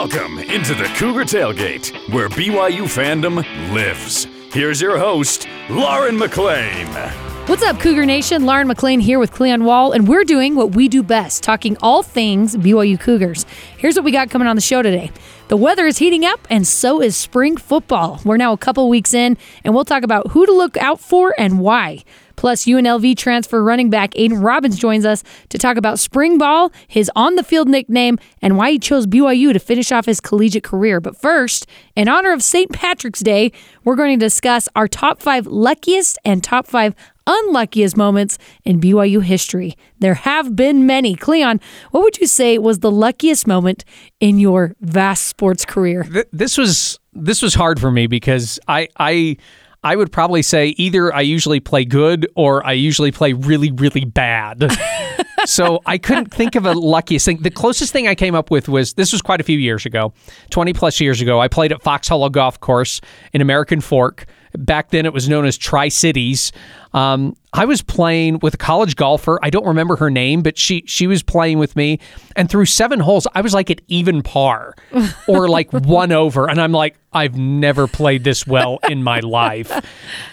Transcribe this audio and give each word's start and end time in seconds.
Welcome 0.00 0.38
into 0.38 0.76
the 0.76 0.84
Cougar 0.94 1.24
Tailgate, 1.24 2.14
where 2.14 2.28
BYU 2.28 2.82
fandom 2.82 3.38
lives. 3.74 4.28
Here's 4.52 4.80
your 4.80 4.96
host, 4.96 5.48
Lauren 5.68 6.16
McLean. 6.16 6.86
What's 7.46 7.64
up, 7.64 7.80
Cougar 7.80 8.06
Nation? 8.06 8.46
Lauren 8.46 8.68
McLean 8.68 9.00
here 9.00 9.18
with 9.18 9.32
Cleon 9.32 9.64
Wall, 9.64 9.90
and 9.90 10.06
we're 10.06 10.22
doing 10.22 10.54
what 10.54 10.76
we 10.76 10.86
do 10.86 11.02
best, 11.02 11.42
talking 11.42 11.76
all 11.82 12.04
things 12.04 12.56
BYU 12.56 13.00
Cougars. 13.00 13.44
Here's 13.76 13.96
what 13.96 14.04
we 14.04 14.12
got 14.12 14.30
coming 14.30 14.46
on 14.46 14.54
the 14.54 14.62
show 14.62 14.82
today. 14.82 15.10
The 15.48 15.56
weather 15.56 15.84
is 15.84 15.98
heating 15.98 16.24
up, 16.24 16.46
and 16.48 16.64
so 16.64 17.02
is 17.02 17.16
spring 17.16 17.56
football. 17.56 18.20
We're 18.24 18.36
now 18.36 18.52
a 18.52 18.56
couple 18.56 18.88
weeks 18.88 19.12
in, 19.12 19.36
and 19.64 19.74
we'll 19.74 19.84
talk 19.84 20.04
about 20.04 20.28
who 20.28 20.46
to 20.46 20.52
look 20.52 20.76
out 20.76 21.00
for 21.00 21.34
and 21.36 21.58
why. 21.58 22.04
Plus, 22.38 22.66
UNLV 22.66 23.16
transfer 23.16 23.64
running 23.64 23.90
back 23.90 24.12
Aiden 24.12 24.40
Robbins 24.40 24.78
joins 24.78 25.04
us 25.04 25.24
to 25.48 25.58
talk 25.58 25.76
about 25.76 25.98
spring 25.98 26.38
ball, 26.38 26.70
his 26.86 27.10
on 27.16 27.34
the 27.34 27.42
field 27.42 27.68
nickname, 27.68 28.16
and 28.40 28.56
why 28.56 28.70
he 28.70 28.78
chose 28.78 29.08
BYU 29.08 29.52
to 29.52 29.58
finish 29.58 29.90
off 29.90 30.06
his 30.06 30.20
collegiate 30.20 30.62
career. 30.62 31.00
But 31.00 31.16
first, 31.16 31.66
in 31.96 32.08
honor 32.08 32.32
of 32.32 32.44
St. 32.44 32.72
Patrick's 32.72 33.18
Day, 33.18 33.50
we're 33.82 33.96
going 33.96 34.16
to 34.16 34.24
discuss 34.24 34.68
our 34.76 34.86
top 34.86 35.20
five 35.20 35.48
luckiest 35.48 36.16
and 36.24 36.44
top 36.44 36.68
five 36.68 36.94
unluckiest 37.26 37.96
moments 37.96 38.38
in 38.64 38.80
BYU 38.80 39.20
history. 39.20 39.76
There 39.98 40.14
have 40.14 40.54
been 40.54 40.86
many. 40.86 41.16
Cleon, 41.16 41.60
what 41.90 42.04
would 42.04 42.20
you 42.20 42.28
say 42.28 42.56
was 42.56 42.78
the 42.78 42.90
luckiest 42.92 43.48
moment 43.48 43.84
in 44.20 44.38
your 44.38 44.76
vast 44.80 45.26
sports 45.26 45.64
career? 45.64 46.06
This 46.30 46.56
was 46.56 47.00
this 47.12 47.42
was 47.42 47.54
hard 47.54 47.80
for 47.80 47.90
me 47.90 48.06
because 48.06 48.60
I 48.68 48.86
I 48.96 49.38
I 49.84 49.94
would 49.94 50.10
probably 50.10 50.42
say 50.42 50.68
either 50.76 51.14
I 51.14 51.20
usually 51.20 51.60
play 51.60 51.84
good 51.84 52.26
or 52.34 52.66
I 52.66 52.72
usually 52.72 53.12
play 53.12 53.32
really, 53.32 53.70
really 53.70 54.04
bad. 54.04 54.72
so 55.44 55.80
I 55.86 55.98
couldn't 55.98 56.32
think 56.32 56.56
of 56.56 56.66
a 56.66 56.72
luckiest 56.72 57.24
thing. 57.24 57.38
The 57.38 57.50
closest 57.50 57.92
thing 57.92 58.08
I 58.08 58.14
came 58.14 58.34
up 58.34 58.50
with 58.50 58.68
was 58.68 58.94
this 58.94 59.12
was 59.12 59.22
quite 59.22 59.40
a 59.40 59.44
few 59.44 59.58
years 59.58 59.86
ago, 59.86 60.12
20 60.50 60.72
plus 60.72 61.00
years 61.00 61.20
ago. 61.20 61.40
I 61.40 61.48
played 61.48 61.72
at 61.72 61.82
Fox 61.82 62.08
Hollow 62.08 62.28
Golf 62.28 62.58
Course 62.58 63.00
in 63.32 63.40
American 63.40 63.80
Fork. 63.80 64.26
Back 64.58 64.90
then, 64.90 65.06
it 65.06 65.12
was 65.12 65.28
known 65.28 65.44
as 65.46 65.56
Tri 65.56 65.88
Cities. 65.88 66.50
Um, 66.92 67.36
I 67.52 67.64
was 67.64 67.80
playing 67.80 68.40
with 68.40 68.54
a 68.54 68.56
college 68.56 68.96
golfer. 68.96 69.38
I 69.42 69.50
don't 69.50 69.66
remember 69.66 69.96
her 69.96 70.10
name, 70.10 70.42
but 70.42 70.58
she 70.58 70.82
she 70.86 71.06
was 71.06 71.22
playing 71.22 71.58
with 71.58 71.76
me, 71.76 72.00
and 72.34 72.50
through 72.50 72.64
seven 72.66 72.98
holes, 73.00 73.26
I 73.34 73.40
was 73.40 73.54
like 73.54 73.70
at 73.70 73.80
even 73.88 74.22
par, 74.22 74.74
or 75.28 75.48
like 75.48 75.72
one 75.72 76.12
over, 76.12 76.48
and 76.50 76.60
I'm 76.60 76.72
like, 76.72 76.96
I've 77.12 77.36
never 77.36 77.86
played 77.86 78.24
this 78.24 78.46
well 78.46 78.78
in 78.88 79.02
my 79.04 79.20
life. 79.20 79.70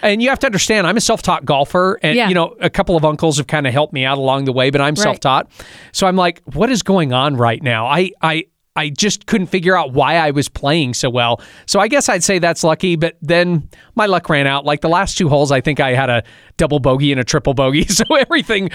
And 0.01 0.23
you 0.23 0.29
have 0.29 0.39
to 0.39 0.47
understand, 0.47 0.87
I'm 0.87 0.97
a 0.97 1.01
self-taught 1.01 1.45
golfer, 1.45 1.99
and 2.01 2.15
Yeah. 2.17 2.27
you 2.29 2.33
know, 2.35 2.55
a 2.59 2.69
couple 2.69 2.95
of 2.97 3.05
uncles 3.05 3.37
have 3.37 3.47
kind 3.47 3.67
of 3.67 3.73
helped 3.73 3.93
me 3.93 4.03
out 4.05 4.17
along 4.17 4.45
the 4.45 4.53
way, 4.53 4.69
but 4.71 4.81
I'm 4.81 4.95
Right. 4.95 4.97
self-taught, 4.97 5.47
so 5.91 6.07
I'm 6.07 6.15
like, 6.15 6.41
what 6.53 6.69
is 6.69 6.81
going 6.83 7.13
on 7.13 7.35
right 7.37 7.61
now? 7.61 7.85
I 7.85 8.11
I. 8.21 8.45
I 8.77 8.89
just 8.89 9.25
couldn't 9.25 9.47
figure 9.47 9.77
out 9.77 9.93
why 9.93 10.15
I 10.17 10.31
was 10.31 10.49
playing 10.49 10.95
so 10.95 11.09
well. 11.09 11.39
So 11.65 11.79
I 11.79 11.87
guess 11.87 12.09
I'd 12.09 12.25
say 12.25 12.39
that's 12.39 12.61
lucky, 12.61 12.97
but 12.97 13.15
then 13.21 13.69
my 13.95 14.05
luck 14.05 14.27
ran 14.29 14.47
out. 14.47 14.65
Like 14.65 14.81
the 14.81 14.89
last 14.89 15.17
two 15.17 15.29
holes, 15.29 15.49
I 15.49 15.61
think 15.61 15.79
I 15.79 15.93
had 15.95 16.09
a 16.09 16.23
double 16.57 16.79
bogey 16.79 17.11
and 17.13 17.19
a 17.21 17.23
triple 17.23 17.53
bogey. 17.53 17.85
So 17.95 18.03
everything 18.15 18.69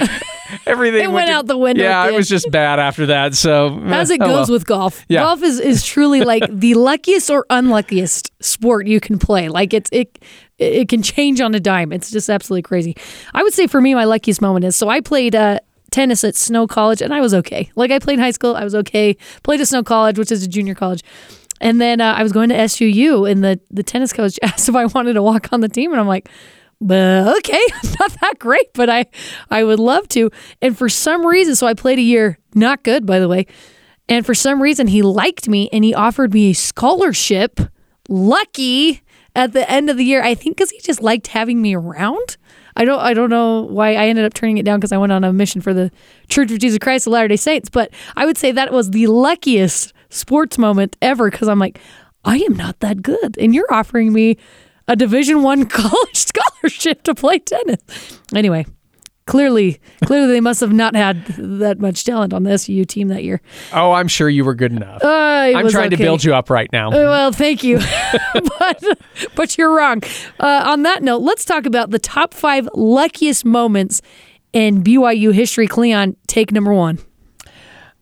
everything 0.66 1.02
It 1.04 1.10
went 1.12 1.28
to- 1.28 1.34
out 1.34 1.46
the 1.46 1.58
window 1.58 1.82
Yeah, 1.82 2.06
it 2.08 2.14
was 2.14 2.28
just 2.28 2.50
bad 2.50 2.78
after 2.78 3.06
that. 3.06 3.34
So 3.34 3.78
As 3.86 4.10
it 4.10 4.20
oh 4.22 4.26
goes 4.26 4.48
well. 4.48 4.56
with 4.56 4.66
golf, 4.66 5.04
Yeah. 5.08 5.20
golf 5.20 5.42
is, 5.42 5.60
is 5.60 5.84
truly 5.84 6.22
like 6.22 6.44
the 6.50 6.74
luckiest 6.74 7.28
or 7.30 7.44
unluckiest 7.50 8.30
sport 8.42 8.86
you 8.86 9.00
can 9.00 9.18
play. 9.18 9.48
Like 9.48 9.74
it's 9.74 9.90
it 9.92 10.18
it 10.58 10.88
can 10.88 11.02
change 11.02 11.40
on 11.40 11.54
a 11.54 11.60
dime. 11.60 11.92
It's 11.92 12.10
just 12.10 12.28
absolutely 12.30 12.62
crazy. 12.62 12.96
I 13.34 13.42
would 13.42 13.52
say 13.52 13.66
for 13.66 13.80
me, 13.80 13.94
my 13.94 14.04
luckiest 14.04 14.40
moment 14.42 14.64
is 14.64 14.76
so 14.76 14.88
I 14.88 15.00
played 15.00 15.34
uh, 15.34 15.58
tennis 15.90 16.24
at 16.24 16.36
Snow 16.36 16.66
College, 16.66 17.02
and 17.02 17.12
I 17.12 17.20
was 17.20 17.34
okay. 17.34 17.70
Like 17.76 17.90
I 17.90 17.98
played 17.98 18.18
high 18.18 18.30
school, 18.30 18.56
I 18.56 18.64
was 18.64 18.74
okay. 18.74 19.16
Played 19.42 19.60
at 19.60 19.68
Snow 19.68 19.82
College, 19.82 20.18
which 20.18 20.32
is 20.32 20.42
a 20.42 20.48
junior 20.48 20.74
college. 20.74 21.02
And 21.60 21.80
then 21.80 22.00
uh, 22.00 22.14
I 22.16 22.22
was 22.22 22.32
going 22.32 22.48
to 22.48 22.54
SUU, 22.54 23.30
and 23.30 23.44
the, 23.44 23.60
the 23.70 23.82
tennis 23.82 24.12
coach 24.12 24.38
asked 24.42 24.68
if 24.68 24.74
I 24.74 24.86
wanted 24.86 25.14
to 25.14 25.22
walk 25.22 25.52
on 25.52 25.60
the 25.60 25.68
team, 25.68 25.92
and 25.92 26.00
I'm 26.00 26.08
like, 26.08 26.28
"Well, 26.80 27.36
okay, 27.36 27.62
not 28.00 28.12
that 28.20 28.38
great, 28.38 28.72
but 28.74 28.88
I 28.88 29.06
I 29.50 29.64
would 29.64 29.80
love 29.80 30.08
to. 30.08 30.30
And 30.62 30.76
for 30.76 30.88
some 30.88 31.26
reason, 31.26 31.54
so 31.54 31.66
I 31.66 31.74
played 31.74 31.98
a 31.98 32.02
year, 32.02 32.38
not 32.54 32.82
good, 32.82 33.06
by 33.06 33.18
the 33.18 33.28
way. 33.28 33.46
And 34.08 34.26
for 34.26 34.34
some 34.34 34.60
reason, 34.60 34.88
he 34.88 35.02
liked 35.02 35.48
me 35.48 35.68
and 35.72 35.84
he 35.84 35.94
offered 35.94 36.34
me 36.34 36.50
a 36.50 36.54
scholarship. 36.54 37.60
Lucky 38.08 39.02
at 39.36 39.52
the 39.52 39.70
end 39.70 39.88
of 39.88 39.96
the 39.96 40.04
year, 40.04 40.20
I 40.20 40.34
think 40.34 40.56
because 40.56 40.70
he 40.70 40.80
just 40.80 41.00
liked 41.00 41.28
having 41.28 41.62
me 41.62 41.76
around. 41.76 42.36
I 42.76 42.84
don't 42.84 43.00
I 43.00 43.14
don't 43.14 43.30
know 43.30 43.62
why 43.62 43.94
I 43.94 44.06
ended 44.06 44.24
up 44.24 44.34
turning 44.34 44.58
it 44.58 44.64
down 44.64 44.78
because 44.78 44.92
I 44.92 44.98
went 44.98 45.12
on 45.12 45.24
a 45.24 45.32
mission 45.32 45.60
for 45.60 45.74
the 45.74 45.90
Church 46.28 46.50
of 46.50 46.58
Jesus 46.58 46.78
Christ 46.78 47.06
of 47.06 47.12
Latter 47.12 47.28
Day 47.28 47.36
Saints. 47.36 47.68
But 47.68 47.90
I 48.16 48.26
would 48.26 48.38
say 48.38 48.52
that 48.52 48.72
was 48.72 48.90
the 48.90 49.06
luckiest 49.06 49.92
sports 50.08 50.58
moment 50.58 50.96
ever 51.02 51.30
because 51.30 51.48
I'm 51.48 51.58
like, 51.58 51.78
I 52.24 52.36
am 52.38 52.54
not 52.54 52.80
that 52.80 53.02
good, 53.02 53.38
and 53.38 53.54
you're 53.54 53.72
offering 53.72 54.12
me 54.12 54.36
a 54.88 54.96
Division 54.96 55.42
One 55.42 55.66
college 55.68 56.16
scholarship 56.16 57.02
to 57.04 57.14
play 57.14 57.38
tennis. 57.38 57.80
Anyway, 58.34 58.66
clearly, 59.26 59.80
clearly 60.04 60.32
they 60.32 60.40
must 60.40 60.60
have 60.60 60.72
not 60.72 60.94
had 60.94 61.24
that 61.26 61.78
much 61.78 62.04
talent 62.04 62.32
on 62.32 62.42
the 62.42 62.50
SU 62.52 62.84
team 62.84 63.08
that 63.08 63.22
year. 63.24 63.40
Oh, 63.72 63.92
I'm 63.92 64.08
sure 64.08 64.28
you 64.28 64.44
were 64.44 64.54
good 64.54 64.72
enough. 64.72 65.02
Uh, 65.04 65.08
I'm 65.08 65.64
was 65.64 65.72
trying 65.72 65.90
to 65.90 65.96
build 65.96 66.24
you 66.24 66.34
up 66.34 66.50
right 66.50 66.70
now. 66.72 66.88
Uh, 66.88 66.92
Well, 66.92 67.32
thank 67.32 67.62
you, 67.62 67.78
but 68.34 68.84
but 69.34 69.56
you're 69.58 69.74
wrong. 69.74 70.02
Uh, 70.38 70.64
on 70.66 70.82
that 70.82 71.02
note, 71.02 71.22
let's 71.22 71.44
talk 71.44 71.66
about 71.66 71.90
the 71.90 71.98
top 71.98 72.34
five 72.34 72.68
luckiest 72.74 73.44
moments 73.44 74.02
in 74.52 74.82
BYU 74.82 75.32
history. 75.32 75.66
Cleon, 75.66 76.16
take 76.26 76.52
number 76.52 76.72
one. 76.74 76.98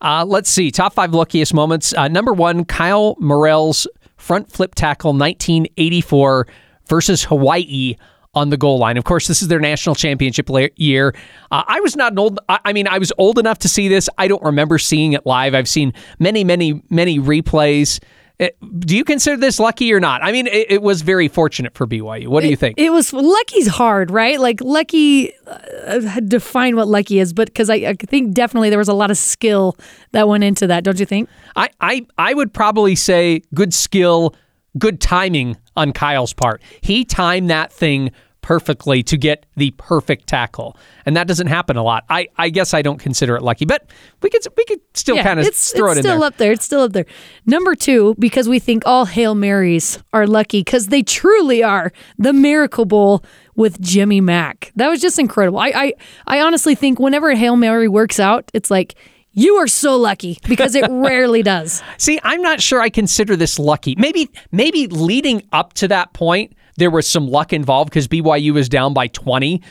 Uh, 0.00 0.24
let's 0.26 0.48
see. 0.48 0.70
Top 0.70 0.94
five 0.94 1.12
luckiest 1.12 1.52
moments. 1.52 1.92
Uh, 1.92 2.06
number 2.08 2.32
one, 2.32 2.64
Kyle 2.64 3.16
Morrell's 3.18 3.86
front 4.16 4.50
flip 4.50 4.74
tackle 4.74 5.10
1984 5.12 6.46
versus 6.88 7.24
Hawaii 7.24 7.96
on 8.38 8.50
the 8.50 8.56
goal 8.56 8.78
line. 8.78 8.96
Of 8.96 9.04
course, 9.04 9.26
this 9.26 9.42
is 9.42 9.48
their 9.48 9.60
national 9.60 9.94
championship 9.94 10.48
year. 10.76 11.14
Uh, 11.50 11.64
I 11.66 11.80
was 11.80 11.96
not 11.96 12.12
an 12.12 12.18
old, 12.18 12.38
I, 12.48 12.72
mean, 12.72 12.88
I 12.88 12.98
was 12.98 13.12
old 13.18 13.38
enough 13.38 13.58
to 13.58 13.68
see 13.68 13.88
this. 13.88 14.08
I 14.16 14.28
don't 14.28 14.42
remember 14.42 14.78
seeing 14.78 15.12
it 15.12 15.26
live. 15.26 15.54
I've 15.54 15.68
seen 15.68 15.92
many, 16.18 16.44
many, 16.44 16.82
many 16.88 17.18
replays. 17.18 18.00
Uh, 18.40 18.46
do 18.78 18.96
you 18.96 19.04
consider 19.04 19.36
this 19.36 19.58
lucky 19.58 19.92
or 19.92 19.98
not? 19.98 20.22
I 20.22 20.30
mean, 20.30 20.46
it, 20.46 20.70
it 20.70 20.82
was 20.82 21.02
very 21.02 21.26
fortunate 21.26 21.74
for 21.74 21.88
BYU. 21.88 22.28
What 22.28 22.42
do 22.42 22.48
you 22.48 22.54
think? 22.54 22.78
It 22.78 22.90
was 22.90 23.12
lucky's 23.12 23.66
hard, 23.66 24.12
right? 24.12 24.38
Like 24.38 24.60
lucky, 24.60 25.32
uh, 25.46 26.20
define 26.20 26.76
what 26.76 26.86
lucky 26.86 27.18
is, 27.18 27.32
but 27.32 27.48
because 27.48 27.68
I, 27.68 27.74
I 27.74 27.94
think 27.94 28.34
definitely 28.34 28.70
there 28.70 28.78
was 28.78 28.88
a 28.88 28.94
lot 28.94 29.10
of 29.10 29.18
skill 29.18 29.76
that 30.12 30.28
went 30.28 30.44
into 30.44 30.68
that. 30.68 30.84
Don't 30.84 31.00
you 31.00 31.06
think? 31.06 31.28
I, 31.56 31.70
I, 31.80 32.06
I 32.16 32.32
would 32.32 32.54
probably 32.54 32.94
say 32.94 33.42
good 33.54 33.74
skill, 33.74 34.36
good 34.78 35.00
timing 35.00 35.56
on 35.76 35.92
Kyle's 35.92 36.32
part. 36.32 36.62
He 36.80 37.04
timed 37.04 37.50
that 37.50 37.72
thing 37.72 38.12
perfectly 38.48 39.02
to 39.02 39.18
get 39.18 39.44
the 39.58 39.70
perfect 39.72 40.26
tackle, 40.26 40.74
and 41.04 41.14
that 41.14 41.26
doesn't 41.28 41.48
happen 41.48 41.76
a 41.76 41.82
lot. 41.82 42.04
I, 42.08 42.28
I 42.38 42.48
guess 42.48 42.72
I 42.72 42.80
don't 42.80 42.96
consider 42.98 43.36
it 43.36 43.42
lucky, 43.42 43.66
but 43.66 43.90
we 44.22 44.30
could 44.30 44.40
we 44.56 44.64
could 44.64 44.80
still 44.94 45.16
Yeah, 45.16 45.22
kind 45.24 45.38
of 45.38 45.44
throw 45.44 45.90
it's 45.90 45.96
it 45.96 45.98
in 45.98 46.02
still 46.02 46.18
there. 46.20 46.26
up 46.28 46.36
there. 46.38 46.52
It's 46.52 46.64
still 46.64 46.80
up 46.80 46.92
there. 46.94 47.04
Number 47.44 47.74
two, 47.74 48.14
because 48.18 48.48
we 48.48 48.58
think 48.58 48.84
all 48.86 49.04
Hail 49.04 49.34
Marys 49.34 50.02
are 50.14 50.26
lucky 50.26 50.60
because 50.60 50.86
they 50.86 51.02
truly 51.02 51.62
are. 51.62 51.92
The 52.16 52.32
Miracle 52.32 52.86
Bowl 52.86 53.22
with 53.54 53.78
Jimmy 53.82 54.22
Mac. 54.22 54.72
That 54.76 54.88
was 54.88 55.02
just 55.02 55.18
incredible. 55.18 55.58
I, 55.58 55.72
I, 55.74 55.92
I 56.26 56.40
honestly 56.40 56.74
think 56.74 56.98
whenever 56.98 57.28
a 57.28 57.36
Hail 57.36 57.56
Mary 57.56 57.86
works 57.88 58.18
out, 58.18 58.50
it's 58.54 58.70
like, 58.70 58.94
you 59.32 59.56
are 59.56 59.66
so 59.68 59.96
lucky 59.98 60.38
because 60.48 60.74
it 60.74 60.86
rarely 60.90 61.42
does. 61.42 61.82
See, 61.98 62.18
I'm 62.22 62.40
not 62.40 62.62
sure 62.62 62.80
I 62.80 62.88
consider 62.88 63.36
this 63.36 63.58
lucky. 63.58 63.94
Maybe 63.98 64.30
maybe 64.52 64.86
leading 64.86 65.42
up 65.52 65.74
to 65.74 65.88
that 65.88 66.14
point, 66.14 66.54
there 66.78 66.90
was 66.90 67.08
some 67.08 67.28
luck 67.28 67.52
involved 67.52 67.90
because 67.90 68.08
BYU 68.08 68.52
was 68.52 68.68
down 68.68 68.94
by 68.94 69.08
20. 69.08 69.62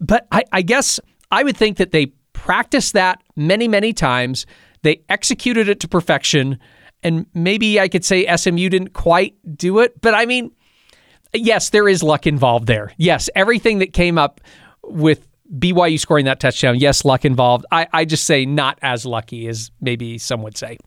But 0.00 0.26
I, 0.30 0.44
I 0.52 0.62
guess 0.62 1.00
I 1.30 1.42
would 1.42 1.56
think 1.56 1.76
that 1.78 1.90
they 1.90 2.06
practiced 2.32 2.94
that 2.94 3.22
many, 3.36 3.68
many 3.68 3.92
times. 3.92 4.46
They 4.82 5.02
executed 5.08 5.68
it 5.68 5.80
to 5.80 5.88
perfection. 5.88 6.58
And 7.02 7.26
maybe 7.34 7.80
I 7.80 7.88
could 7.88 8.04
say 8.04 8.24
SMU 8.34 8.68
didn't 8.68 8.92
quite 8.92 9.34
do 9.56 9.80
it. 9.80 10.00
But 10.00 10.14
I 10.14 10.24
mean, 10.24 10.52
yes, 11.34 11.70
there 11.70 11.88
is 11.88 12.02
luck 12.02 12.26
involved 12.26 12.66
there. 12.66 12.92
Yes, 12.96 13.28
everything 13.34 13.80
that 13.80 13.92
came 13.92 14.16
up 14.16 14.40
with 14.84 15.26
BYU 15.58 15.98
scoring 15.98 16.26
that 16.26 16.38
touchdown, 16.38 16.78
yes, 16.78 17.04
luck 17.04 17.24
involved. 17.24 17.66
I, 17.72 17.88
I 17.92 18.04
just 18.04 18.24
say 18.24 18.46
not 18.46 18.78
as 18.82 19.04
lucky 19.04 19.48
as 19.48 19.70
maybe 19.80 20.16
some 20.16 20.42
would 20.42 20.56
say. 20.56 20.78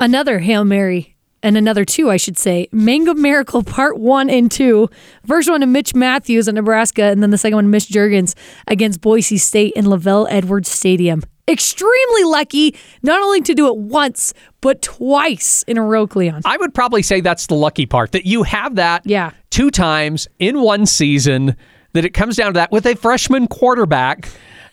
Another 0.00 0.38
Hail 0.38 0.64
Mary 0.64 1.13
and 1.44 1.56
another 1.56 1.84
two, 1.84 2.10
I 2.10 2.16
should 2.16 2.36
say. 2.36 2.66
Mangum 2.72 3.22
Miracle 3.22 3.62
Part 3.76 3.98
One 3.98 4.28
and 4.28 4.50
Two. 4.50 4.88
First 5.26 5.48
one 5.48 5.60
to 5.60 5.66
Mitch 5.66 5.94
Mathews 5.94 6.48
at 6.48 6.54
Nebraska, 6.54 7.04
and 7.04 7.22
then 7.22 7.30
the 7.30 7.38
second 7.38 7.54
one 7.56 7.64
to 7.64 7.70
Mitch 7.70 7.88
Juergens 7.88 8.34
against 8.66 9.00
Boise 9.00 9.38
State 9.38 9.74
in 9.74 9.84
LaVell 9.84 10.26
Edwards 10.30 10.68
Stadium. 10.70 11.22
Extremely 11.46 12.24
lucky, 12.24 12.74
not 13.02 13.22
only 13.22 13.42
to 13.42 13.54
do 13.54 13.66
it 13.68 13.76
once, 13.76 14.32
but 14.62 14.80
twice 14.80 15.62
in 15.68 15.76
a 15.76 15.82
row, 15.82 16.06
Cleon. 16.06 16.40
I 16.44 16.56
would 16.56 16.72
probably 16.74 17.02
say 17.02 17.20
that's 17.20 17.46
the 17.48 17.54
lucky 17.54 17.84
part 17.84 18.12
that 18.12 18.24
you 18.26 18.44
have 18.44 18.76
that 18.76 19.02
Yeah. 19.04 19.30
two 19.50 19.70
times 19.70 20.26
in 20.38 20.60
one 20.62 20.86
season, 20.86 21.54
that 21.92 22.04
it 22.06 22.14
comes 22.14 22.36
down 22.36 22.46
to 22.48 22.52
that 22.54 22.72
with 22.72 22.86
a 22.86 22.96
freshman 22.96 23.46
quarterback 23.46 24.28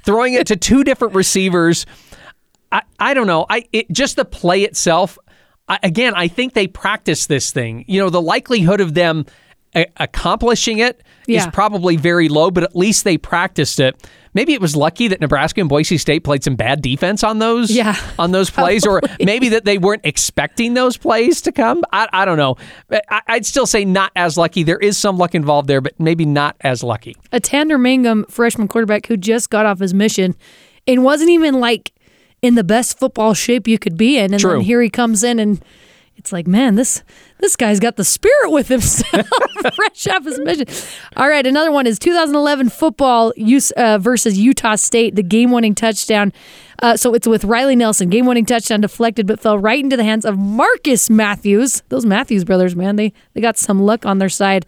throwing 0.05 0.33
it 0.33 0.47
to 0.47 0.55
two 0.55 0.83
different 0.85 1.13
receivers. 1.13 1.85
I, 2.71 2.83
I 2.99 3.13
don't 3.13 3.27
know. 3.27 3.45
I 3.49 3.65
it, 3.73 3.91
just 3.91 4.15
the 4.15 4.23
play 4.23 4.61
itself. 4.63 5.19
I, 5.71 5.79
again, 5.83 6.13
I 6.15 6.27
think 6.27 6.53
they 6.53 6.67
practice 6.67 7.25
this 7.27 7.51
thing. 7.51 7.85
You 7.87 7.99
know, 8.01 8.09
the 8.09 8.21
likelihood 8.21 8.81
of 8.81 8.93
them 8.93 9.25
a- 9.75 9.85
accomplishing 9.97 10.79
it 10.79 10.97
is 11.27 11.45
Yeah. 11.45 11.49
probably 11.49 11.95
very 11.95 12.27
low, 12.27 12.51
but 12.51 12.63
at 12.63 12.75
least 12.75 13.03
they 13.05 13.17
practiced 13.17 13.79
it. 13.79 13.95
Maybe 14.33 14.53
it 14.53 14.61
was 14.61 14.75
lucky 14.75 15.07
that 15.09 15.19
Nebraska 15.21 15.59
and 15.61 15.69
Boise 15.69 15.97
State 15.97 16.23
played 16.23 16.43
some 16.43 16.55
bad 16.55 16.81
defense 16.81 17.23
on 17.23 17.39
those 17.39 17.69
Yeah, 17.71 17.95
on 18.19 18.31
those 18.31 18.49
plays, 18.59 18.85
or 18.85 19.01
maybe 19.21 19.49
that 19.49 19.63
they 19.65 19.77
weren't 19.77 20.01
expecting 20.05 20.73
those 20.73 20.97
plays 20.97 21.41
to 21.43 21.51
come. 21.53 21.83
I, 21.93 22.07
I 22.11 22.25
don't 22.25 22.37
know. 22.37 22.55
I, 23.09 23.21
I'd 23.27 23.45
still 23.45 23.65
say 23.65 23.85
not 23.85 24.11
as 24.15 24.37
lucky. 24.37 24.63
There 24.63 24.77
is 24.79 24.97
some 24.97 25.17
luck 25.17 25.35
involved 25.35 25.67
there, 25.69 25.81
but 25.81 25.97
maybe 25.99 26.25
not 26.25 26.55
as 26.61 26.83
lucky. 26.83 27.15
a 27.31 27.39
Tanner 27.39 27.77
Mangum 27.77 28.25
freshman 28.29 28.67
quarterback 28.67 29.05
who 29.07 29.15
just 29.17 29.49
got 29.49 29.65
off 29.65 29.79
his 29.79 29.93
mission 29.93 30.35
and 30.87 31.03
wasn't 31.03 31.29
even 31.29 31.59
like 31.61 31.91
in 32.41 32.55
the 32.55 32.63
best 32.63 32.97
football 32.99 33.33
shape 33.33 33.67
you 33.67 33.77
could 33.77 33.97
be 33.97 34.17
in. 34.17 34.33
And 34.33 34.41
True. 34.41 34.53
then 34.53 34.61
here 34.61 34.81
he 34.81 34.89
comes 34.89 35.23
in 35.23 35.39
and 35.39 35.63
it's 36.21 36.31
like, 36.31 36.45
man, 36.45 36.75
this 36.75 37.03
this 37.39 37.55
guy's 37.55 37.79
got 37.79 37.95
the 37.95 38.03
spirit 38.03 38.51
with 38.51 38.67
himself, 38.67 39.27
fresh 39.75 40.07
off 40.07 40.23
his 40.23 40.39
mission. 40.39 40.67
All 41.15 41.27
right, 41.27 41.45
another 41.47 41.71
one 41.71 41.87
is 41.87 41.97
2011 41.97 42.69
football 42.69 43.33
use, 43.35 43.71
uh, 43.71 43.97
versus 43.97 44.37
Utah 44.37 44.75
State, 44.75 45.15
the 45.15 45.23
game-winning 45.23 45.73
touchdown. 45.73 46.31
Uh, 46.83 46.95
so 46.95 47.15
it's 47.15 47.27
with 47.27 47.43
Riley 47.43 47.75
Nelson, 47.75 48.09
game-winning 48.09 48.45
touchdown 48.45 48.81
deflected, 48.81 49.25
but 49.25 49.39
fell 49.39 49.57
right 49.57 49.83
into 49.83 49.97
the 49.97 50.03
hands 50.03 50.23
of 50.23 50.37
Marcus 50.37 51.09
Mathews. 51.09 51.81
Those 51.89 52.05
Mathews 52.05 52.43
brothers, 52.43 52.75
man, 52.75 52.97
they 52.97 53.13
they 53.33 53.41
got 53.41 53.57
some 53.57 53.79
luck 53.79 54.05
on 54.05 54.19
their 54.19 54.29
side. 54.29 54.67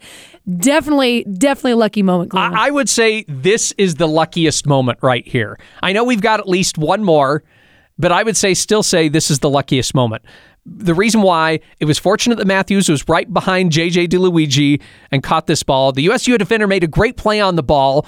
Definitely, 0.58 1.22
definitely 1.24 1.72
a 1.72 1.76
lucky 1.76 2.02
moment. 2.02 2.34
I, 2.34 2.66
I 2.66 2.70
would 2.70 2.88
say 2.88 3.24
this 3.28 3.72
is 3.78 3.94
the 3.94 4.08
luckiest 4.08 4.66
moment 4.66 4.98
right 5.02 5.26
here. 5.26 5.58
I 5.82 5.92
know 5.92 6.02
we've 6.02 6.20
got 6.20 6.40
at 6.40 6.48
least 6.48 6.78
one 6.78 7.04
more, 7.04 7.44
but 7.98 8.12
I 8.12 8.22
would 8.22 8.36
say 8.36 8.54
still 8.54 8.82
say 8.82 9.08
this 9.08 9.30
is 9.30 9.38
the 9.38 9.50
luckiest 9.50 9.94
moment. 9.94 10.24
The 10.66 10.94
reason 10.94 11.22
why 11.22 11.60
it 11.78 11.84
was 11.84 11.98
fortunate 11.98 12.38
that 12.38 12.46
Mathews 12.46 12.88
was 12.88 13.06
right 13.08 13.30
behind 13.32 13.70
JJ 13.70 14.08
Di 14.08 14.18
Luigi 14.18 14.80
and 15.10 15.22
caught 15.22 15.46
this 15.46 15.62
ball. 15.62 15.92
The 15.92 16.02
USU 16.02 16.38
defender 16.38 16.66
made 16.66 16.82
a 16.84 16.88
great 16.88 17.16
play 17.16 17.40
on 17.40 17.56
the 17.56 17.62
ball. 17.62 18.06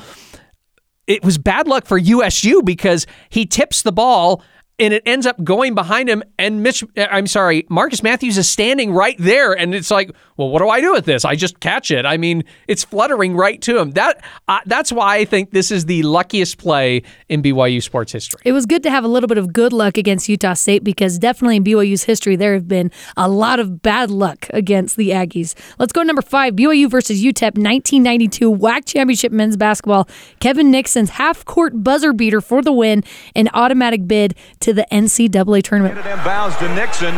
It 1.06 1.25
was 1.25 1.38
bad 1.38 1.69
luck 1.69 1.87
for 1.87 1.99
USU 1.99 2.62
because 2.62 3.06
he 3.29 3.47
tips 3.47 3.83
the 3.83 3.93
ball 3.93 4.43
and 4.78 4.93
it 4.93 5.02
ends 5.06 5.26
up 5.26 5.43
going 5.43 5.75
behind 5.75 6.08
him 6.08 6.23
and 6.38 6.62
Mitch 6.62 6.84
I'm 6.96 7.26
sorry, 7.26 7.67
Marcus 7.70 8.02
Mathews 8.02 8.37
is 8.37 8.49
standing 8.49 8.93
right 8.93 9.17
there 9.19 9.52
and 9.52 9.75
it's 9.75 9.90
like, 9.90 10.11
well, 10.37 10.50
what 10.50 10.61
do 10.61 10.69
I 10.69 10.81
do 10.81 10.93
with 10.93 11.06
this? 11.06 11.25
I 11.25 11.34
just 11.34 11.61
catch 11.61 11.90
it. 11.90 12.05
I 12.05 12.19
mean, 12.19 12.44
it's 12.69 12.84
fluttering 12.84 13.34
right 13.34 13.61
to 13.62 13.78
him. 13.78 13.93
That 13.93 14.23
uh, 14.49 14.61
that's 14.67 14.93
why 14.93 15.17
I 15.17 15.25
think 15.25 15.50
this 15.50 15.70
is 15.70 15.87
the 15.87 16.02
luckiest 16.02 16.58
play 16.58 17.02
in 17.28 17.43
BYU 17.43 17.82
sports 17.82 18.12
history. 18.12 18.43
It 18.44 18.52
was 18.52 18.67
good 18.67 18.82
to 18.82 18.90
have 18.90 19.05
a 19.05 19.08
little 19.08 19.28
bit 19.28 19.38
of 19.38 19.52
good 19.52 19.73
luck 19.73 19.96
against 19.96 20.28
Utah 20.28 20.55
State 20.55 20.84
because 20.84 21.19
definitely 21.19 21.56
in 21.56 21.64
BYU's 21.64 22.05
history, 22.05 22.37
there 22.37 22.52
have 22.52 22.69
been 22.69 22.90
a 23.17 23.28
lot 23.28 23.61
of 23.61 23.81
bad 23.81 24.11
luck 24.11 24.46
against 24.50 24.96
the 24.96 25.11
Aggies. 25.11 25.55
Let's 25.78 25.93
go 25.93 26.02
number 26.02 26.23
five 26.23 26.55
BYU 26.55 26.90
versus 26.90 27.23
UTEP 27.23 27.56
1992 27.56 28.55
WAC 28.55 28.84
Championship 28.84 29.32
men's 29.32 29.56
basketball. 29.56 30.06
Kevin 30.40 30.70
Nixon's 30.70 31.11
half 31.11 31.44
court 31.46 31.82
buzzer 31.82 32.12
beater 32.12 32.43
for 32.43 32.61
the 32.61 32.73
win 32.73 33.02
and 33.34 33.49
automatic 33.55 34.06
bid 34.06 34.34
the 34.72 34.86
NCAA 34.90 35.62
tournament. 35.62 35.98
It 35.98 36.04
inbounds 36.04 36.58
to 36.58 36.68
Nixon. 36.74 37.14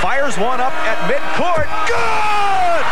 Fires 0.00 0.38
one 0.38 0.60
up 0.60 0.72
at 0.88 0.98
midcourt. 1.10 1.68
Good! 1.86 2.84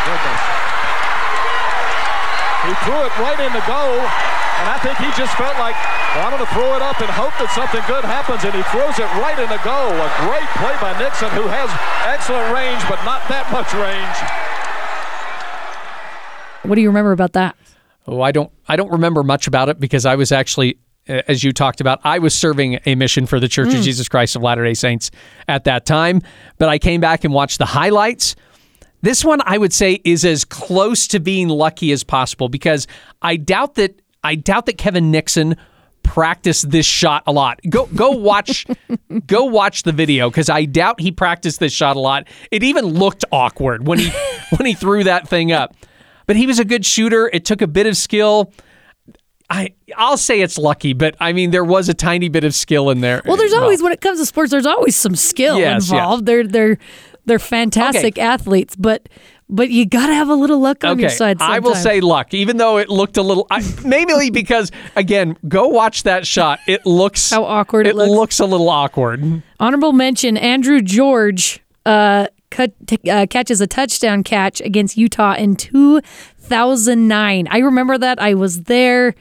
He 2.69 2.75
threw 2.85 3.01
it 3.01 3.15
right 3.23 3.41
in 3.41 3.53
the 3.57 3.65
goal, 3.65 3.97
and 3.97 4.67
I 4.69 4.77
think 4.83 4.99
he 5.01 5.09
just 5.17 5.33
felt 5.41 5.57
like, 5.57 5.73
well, 6.13 6.29
I'm 6.29 6.37
going 6.37 6.45
to 6.45 6.53
throw 6.53 6.77
it 6.77 6.83
up 6.83 7.01
and 7.01 7.09
hope 7.09 7.33
that 7.41 7.49
something 7.57 7.81
good 7.89 8.05
happens, 8.05 8.45
and 8.45 8.53
he 8.53 8.61
throws 8.69 8.99
it 9.01 9.09
right 9.17 9.39
in 9.41 9.49
the 9.49 9.63
goal. 9.65 9.89
A 9.89 10.11
great 10.27 10.49
play 10.61 10.77
by 10.77 10.93
Nixon, 11.01 11.31
who 11.33 11.49
has 11.49 11.71
excellent 12.05 12.53
range, 12.53 12.83
but 12.85 13.01
not 13.09 13.25
that 13.33 13.49
much 13.49 13.73
range. 13.73 14.19
What 16.69 16.75
do 16.75 16.83
you 16.83 16.89
remember 16.89 17.13
about 17.13 17.33
that? 17.33 17.57
Oh, 18.07 18.21
I 18.21 18.33
don't 18.33 18.51
I 18.69 18.77
don't 18.77 18.91
remember 18.91 19.23
much 19.23 19.47
about 19.47 19.69
it 19.69 19.79
because 19.81 20.05
I 20.05 20.17
was 20.17 20.33
actually 20.33 20.79
Uh, 21.09 21.23
as 21.29 21.43
you 21.43 21.53
talked 21.53 21.81
about, 21.81 22.01
I 22.05 22.19
was 22.19 22.35
serving 22.35 22.79
a 22.87 22.95
mission 22.95 23.27
for 23.27 23.41
the 23.41 23.49
Church 23.49 23.69
of 23.69 23.81
mm. 23.81 23.83
Jesus 23.83 24.09
Christ 24.09 24.37
of 24.37 24.43
Latter-day 24.43 24.75
Saints 24.75 25.11
at 25.47 25.65
that 25.65 25.87
time, 25.87 26.23
but 26.59 26.69
I 26.69 26.79
came 26.79 27.01
back 27.01 27.25
and 27.25 27.33
watched 27.33 27.59
the 27.59 27.67
highlights. 27.67 28.37
This 29.01 29.25
one 29.25 29.41
I 29.45 29.59
would 29.59 29.73
say 29.73 30.01
is 30.05 30.25
as 30.25 30.45
close 30.45 31.07
to 31.09 31.21
being 31.21 31.49
lucky 31.49 31.93
as 31.93 32.03
possible 32.03 32.49
because 32.49 32.87
I 33.23 33.37
doubt 33.37 33.77
that 33.77 34.01
I 34.25 34.35
doubt 34.35 34.67
that 34.67 34.77
Kevin 34.77 35.11
Nixon 35.11 35.57
practiced 36.03 36.71
this 36.71 36.87
shot 36.87 37.23
a 37.27 37.33
lot. 37.33 37.61
Go 37.69 37.87
go 37.87 38.11
watch 38.19 38.67
go 39.27 39.45
watch 39.45 39.85
the 39.85 39.93
video 39.93 40.31
because 40.31 40.49
I 40.49 40.65
doubt 40.65 41.01
he 41.01 41.13
practiced 41.13 41.61
this 41.61 41.73
shot 41.73 41.97
a 41.97 42.01
lot. 42.01 42.27
It 42.51 42.63
even 42.65 42.87
looked 42.87 43.25
awkward 43.31 43.87
when 43.87 43.99
he 43.99 44.11
when 44.57 44.67
he 44.67 44.75
threw 44.75 45.05
that 45.05 45.29
thing 45.29 45.53
up. 45.53 45.77
But 46.27 46.37
he 46.37 46.47
was 46.47 46.59
a 46.59 46.65
good 46.65 46.85
shooter. 46.85 47.31
It 47.33 47.45
took 47.45 47.63
a 47.63 47.67
bit 47.67 47.87
of 47.87 47.97
skill. 47.97 48.53
I 49.51 49.73
I'll 49.97 50.17
say 50.19 50.41
it's 50.41 50.59
lucky, 50.59 50.93
but 50.93 51.17
I 51.21 51.33
mean 51.33 51.51
there 51.51 51.65
was 51.65 51.89
a 51.89 51.95
tiny 51.95 52.29
bit 52.29 52.45
of 52.45 52.55
skill 52.55 52.91
in 52.91 53.01
there. 53.01 53.23
Well, 53.25 53.37
there's 53.37 53.55
always 53.55 53.83
when 53.83 53.93
it 53.93 54.01
comes 54.01 54.19
to 54.21 54.27
sports, 54.27 54.51
there's 54.51 54.67
always 54.67 54.95
some 54.97 55.17
skill 55.17 55.59
Yes, 55.59 55.91
involved. 55.91 56.27
They're 56.27 56.47
they're 56.47 56.79
they're 57.25 57.39
fantastic 57.39 58.19
athletes, 58.19 58.77
but 58.77 59.09
but 59.51 59.71
you 59.71 59.87
got 59.87 60.09
to 60.09 60.15
have 60.15 60.29
a 60.29 60.35
little 60.35 60.61
luck 60.61 60.85
on 60.85 60.99
your 60.99 61.09
side. 61.09 61.39
I 61.41 61.59
will 61.61 61.75
say 61.75 62.01
luck, 62.01 62.35
even 62.35 62.59
though 62.59 62.77
it 62.77 62.91
looked 62.91 63.17
a 63.17 63.23
little. 63.23 63.47
I, 63.51 63.63
mainly 63.83 64.29
because 64.31 64.71
again, 64.95 65.39
go 65.49 65.69
watch 65.69 66.03
that 66.03 66.27
shot. 66.27 66.61
It 66.67 66.85
looks 66.85 67.31
How 67.31 67.45
awkward 67.45 67.87
it 67.87 67.97
looks. 67.97 68.11
looks 68.11 68.41
a 68.41 68.47
little 68.47 68.69
awkward. 68.69 69.43
Honorable 69.59 69.93
mention: 69.95 70.37
Andrew 70.37 70.83
George 70.83 71.61
uh, 71.87 72.27
cut, 72.51 72.73
uh, 73.11 73.27
catches 73.31 73.63
a 73.63 73.67
touchdown 73.67 74.23
catch 74.23 74.61
against 74.61 74.99
Utah 74.99 75.35
in 75.35 75.57
2009. 75.57 77.49
I 77.51 77.59
remember 77.59 77.97
that. 77.99 78.21
I 78.21 78.35
was 78.35 78.65
there. 78.65 79.15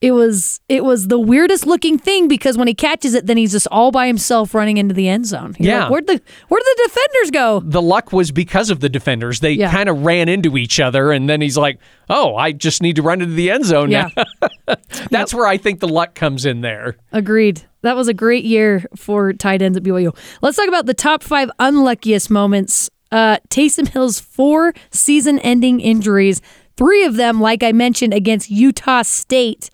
It 0.00 0.10
was 0.12 0.60
it 0.68 0.84
was 0.84 1.08
the 1.08 1.18
weirdest 1.18 1.66
looking 1.66 1.98
thing 1.98 2.28
because 2.28 2.58
when 2.58 2.68
he 2.68 2.74
catches 2.74 3.14
it, 3.14 3.26
then 3.26 3.36
he's 3.36 3.52
just 3.52 3.66
all 3.70 3.90
by 3.90 4.06
himself 4.06 4.54
running 4.54 4.76
into 4.76 4.94
the 4.94 5.08
end 5.08 5.26
zone. 5.26 5.54
You're 5.58 5.72
Yeah. 5.72 5.80
like, 5.84 5.90
where'd 5.90 6.06
the 6.06 6.20
where'd 6.48 6.62
the 6.62 6.82
defenders 6.88 7.30
go? 7.30 7.60
The 7.64 7.80
luck 7.82 8.12
was 8.12 8.30
because 8.30 8.70
of 8.70 8.80
the 8.80 8.88
defenders. 8.88 9.40
They 9.40 9.52
Yeah. 9.52 9.70
kind 9.70 9.88
of 9.88 10.04
ran 10.04 10.28
into 10.28 10.58
each 10.58 10.78
other, 10.80 11.10
and 11.10 11.28
then 11.28 11.40
he's 11.40 11.56
like, 11.56 11.78
"Oh, 12.10 12.36
I 12.36 12.52
just 12.52 12.82
need 12.82 12.96
to 12.96 13.02
run 13.02 13.22
into 13.22 13.34
the 13.34 13.50
end 13.50 13.64
zone 13.64 13.90
Yeah, 13.90 14.08
now." 14.16 14.74
That's 15.10 15.32
where 15.32 15.46
I 15.46 15.56
think 15.56 15.80
the 15.80 15.88
luck 15.88 16.14
comes 16.14 16.44
in 16.44 16.60
there. 16.60 16.96
agreed. 17.12 17.62
That 17.82 17.96
was 17.96 18.08
a 18.08 18.14
great 18.14 18.44
year 18.44 18.84
for 18.96 19.32
tight 19.34 19.60
ends 19.62 19.76
at 19.76 19.82
BYU. 19.84 20.14
Let's 20.42 20.56
talk 20.56 20.68
about 20.68 20.86
the 20.86 20.94
top 20.94 21.22
five 21.22 21.50
unluckiest 21.58 22.30
moments. 22.30 22.88
Uh, 23.12 23.36
Taysom 23.50 23.88
Hill's 23.88 24.18
four 24.18 24.72
season-ending 24.90 25.80
injuries. 25.80 26.40
Three 26.76 27.04
of 27.04 27.16
them, 27.16 27.40
like 27.40 27.62
I 27.62 27.72
mentioned, 27.72 28.12
against 28.14 28.50
Utah 28.50 29.02
State. 29.02 29.70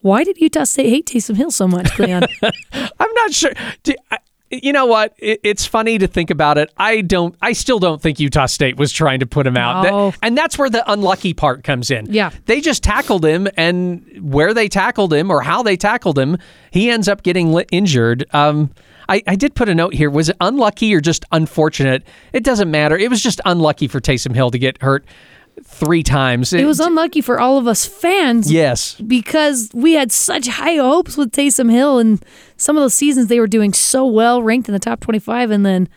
Why 0.00 0.24
did 0.24 0.38
Utah 0.38 0.64
State 0.64 0.88
hate 0.90 1.06
Taysom 1.06 1.36
Hill 1.36 1.50
so 1.50 1.66
much, 1.68 1.90
Cleon? 1.92 2.24
I'm 2.72 3.14
not 3.14 3.32
sure. 3.32 3.52
Do- 3.84 3.94
I- 4.10 4.18
You 4.50 4.72
know 4.74 4.84
what? 4.84 5.14
It, 5.18 5.40
it's 5.44 5.64
funny 5.64 5.96
to 5.96 6.06
think 6.06 6.28
about 6.30 6.58
it. 6.58 6.70
I 6.76 7.00
don't. 7.00 7.34
I 7.40 7.52
still 7.54 7.78
don't 7.78 8.02
think 8.02 8.20
Utah 8.20 8.44
State 8.46 8.76
was 8.76 8.92
trying 8.92 9.20
to 9.20 9.26
put 9.26 9.46
him 9.46 9.56
out, 9.56 9.82
That- 9.84 10.18
and 10.22 10.36
that's 10.36 10.58
where 10.58 10.68
the 10.68 10.82
unlucky 10.92 11.32
part 11.32 11.64
comes 11.64 11.90
in. 11.90 12.06
Yeah. 12.12 12.30
they 12.46 12.60
just 12.60 12.82
tackled 12.82 13.24
him, 13.24 13.48
and 13.56 14.04
where 14.20 14.52
they 14.52 14.68
tackled 14.68 15.12
him 15.14 15.30
or 15.30 15.40
how 15.40 15.62
they 15.62 15.76
tackled 15.76 16.18
him, 16.18 16.36
he 16.70 16.90
ends 16.90 17.08
up 17.08 17.22
getting 17.22 17.58
injured. 17.70 18.26
Um, 18.34 18.70
I, 19.08 19.22
I 19.26 19.36
did 19.36 19.54
put 19.54 19.68
a 19.70 19.74
note 19.74 19.94
here. 19.94 20.10
Was 20.10 20.28
it 20.28 20.36
unlucky 20.40 20.94
or 20.94 21.00
just 21.00 21.24
unfortunate? 21.32 22.02
It 22.34 22.44
doesn't 22.44 22.70
matter. 22.70 22.96
It 22.98 23.08
was 23.08 23.22
just 23.22 23.40
unlucky 23.46 23.88
for 23.88 24.00
Taysom 24.00 24.34
Hill 24.34 24.50
to 24.50 24.58
get 24.58 24.80
hurt 24.82 25.04
three 25.64 26.02
times. 26.02 26.52
it 26.52 26.64
was 26.64 26.80
unlucky 26.80 27.20
for 27.20 27.40
all 27.40 27.58
of 27.58 27.66
us 27.66 27.84
fans. 27.86 28.50
yes. 28.50 28.94
because 29.00 29.70
we 29.72 29.94
had 29.94 30.12
such 30.12 30.46
high 30.48 30.76
hopes 30.76 31.16
with 31.16 31.32
Taysom 31.32 31.70
Hill 31.70 31.98
and 31.98 32.24
some 32.56 32.76
of 32.76 32.82
those 32.82 32.94
seasons 32.94 33.28
they 33.28 33.40
were 33.40 33.46
doing 33.46 33.72
so 33.72 34.06
well, 34.06 34.42
ranked 34.42 34.68
in 34.68 34.72
the 34.72 34.78
top 34.78 35.00
25, 35.00 35.50
and 35.50 35.64
then 35.66 35.88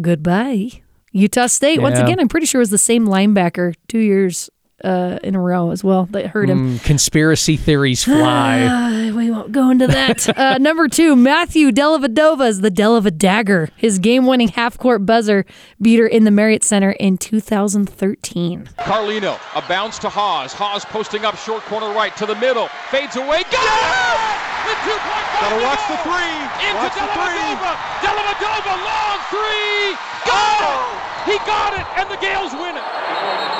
goodbye. 0.00 0.70
Utah 1.12 1.46
State, 1.46 1.82
once 1.82 1.98
again, 1.98 2.18
I'm 2.18 2.28
pretty 2.28 2.46
sure 2.46 2.60
it 2.60 2.62
was 2.62 2.70
the 2.70 2.78
same 2.78 3.06
linebacker 3.06 3.74
two 3.86 3.98
years 3.98 4.48
uh, 4.84 5.18
in 5.22 5.34
a 5.34 5.40
row 5.40 5.70
as 5.70 5.84
well 5.84 6.06
that 6.06 6.26
hurt 6.26 6.48
him. 6.50 6.78
Mm, 6.78 6.84
conspiracy 6.84 7.56
theories 7.56 8.04
fly. 8.04 8.62
Uh, 8.62 9.12
we 9.16 9.30
won't 9.30 9.52
go 9.52 9.70
into 9.70 9.86
that. 9.86 10.28
uh, 10.38 10.58
number 10.58 10.88
two, 10.88 11.16
Matthew 11.16 11.70
Dellavedova's 11.70 12.60
the 12.60 12.70
Dellava 12.70 13.16
Dagger, 13.16 13.68
his 13.76 13.98
game 13.98 14.26
winning 14.26 14.48
half 14.48 14.78
court 14.78 15.06
buzzer 15.06 15.44
beater 15.80 16.06
in 16.06 16.24
the 16.24 16.30
Marriott 16.30 16.64
Center 16.64 16.92
in 16.92 17.18
2013. 17.18 18.68
Carlino, 18.78 19.38
a 19.54 19.62
bounce 19.68 19.98
to 20.00 20.08
Haas. 20.08 20.52
Haas 20.52 20.84
posting 20.84 21.24
up 21.24 21.36
short 21.36 21.62
corner 21.64 21.92
right 21.94 22.16
to 22.16 22.26
the 22.26 22.36
middle. 22.36 22.68
Fades 22.90 23.16
away. 23.16 23.42
Got 23.50 23.62
it! 23.62 24.52
With 24.62 24.78
two 24.86 24.94
point 24.94 25.26
five 25.34 25.42
Gotta 25.42 25.58
to 25.58 25.66
watch 25.66 25.84
the 25.90 25.98
three. 26.06 26.34
Into 26.70 26.78
Watch 26.78 26.94
the 26.94 27.06
three. 27.18 27.42
Dellavedova. 27.42 27.72
Dellavedova, 27.98 28.74
long 28.78 29.18
three. 29.30 29.98
Got 30.22 30.62
it! 30.62 31.02
He 31.26 31.38
got 31.46 31.74
it, 31.74 31.86
and 31.98 32.10
the 32.10 32.16
Gaels 32.18 32.52
win 32.54 32.76
it. 32.76 33.51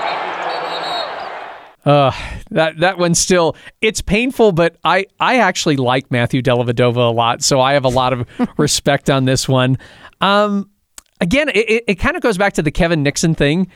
Uh, 1.84 2.12
that 2.50 2.78
that 2.78 2.98
one 2.98 3.14
still 3.14 3.56
it's 3.80 4.00
painful, 4.00 4.52
but 4.52 4.76
I 4.84 5.06
I 5.18 5.38
actually 5.38 5.76
like 5.76 6.10
Matthew 6.10 6.40
Dellavedova 6.42 6.96
a 7.08 7.12
lot, 7.12 7.42
so 7.42 7.60
I 7.60 7.72
have 7.72 7.84
a 7.84 7.88
lot 7.88 8.12
of 8.12 8.26
respect 8.56 9.10
on 9.10 9.24
this 9.24 9.48
one. 9.48 9.78
Um, 10.20 10.70
again, 11.20 11.48
it, 11.48 11.56
it, 11.68 11.84
it 11.88 11.94
kind 11.96 12.16
of 12.16 12.22
goes 12.22 12.38
back 12.38 12.52
to 12.54 12.62
the 12.62 12.70
Kevin 12.70 13.02
Nixon 13.02 13.34
thing. 13.34 13.66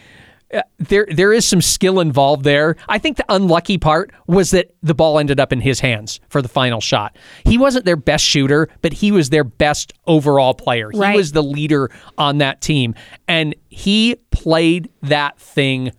Uh, 0.54 0.62
there, 0.78 1.08
there 1.10 1.32
is 1.32 1.44
some 1.44 1.60
skill 1.60 1.98
involved 1.98 2.44
there. 2.44 2.76
I 2.88 2.98
think 2.98 3.16
the 3.16 3.25
unlucky 3.28 3.78
part 3.78 4.12
was 4.28 4.52
that 4.52 4.72
the 4.80 4.94
ball 4.94 5.18
ended 5.18 5.40
up 5.40 5.52
in 5.52 5.60
his 5.60 5.80
hands 5.80 6.20
for 6.28 6.40
the 6.40 6.46
final 6.48 6.80
shot. 6.80 7.16
He 7.44 7.58
wasn't 7.58 7.84
their 7.84 7.96
best 7.96 8.25
shooter, 8.25 8.68
but 8.80 8.92
he 8.92 9.10
was 9.10 9.30
their 9.30 9.42
best 9.42 9.92
overall 10.06 10.54
player. 10.54 10.90
He 10.92 11.00
Right. 11.00 11.16
was 11.16 11.32
the 11.32 11.42
leader 11.42 11.90
on 12.16 12.38
that 12.38 12.60
team, 12.60 12.94
and 13.26 13.56
he 13.70 14.14
played 14.30 14.88
that 15.02 15.36
thing 15.40 15.90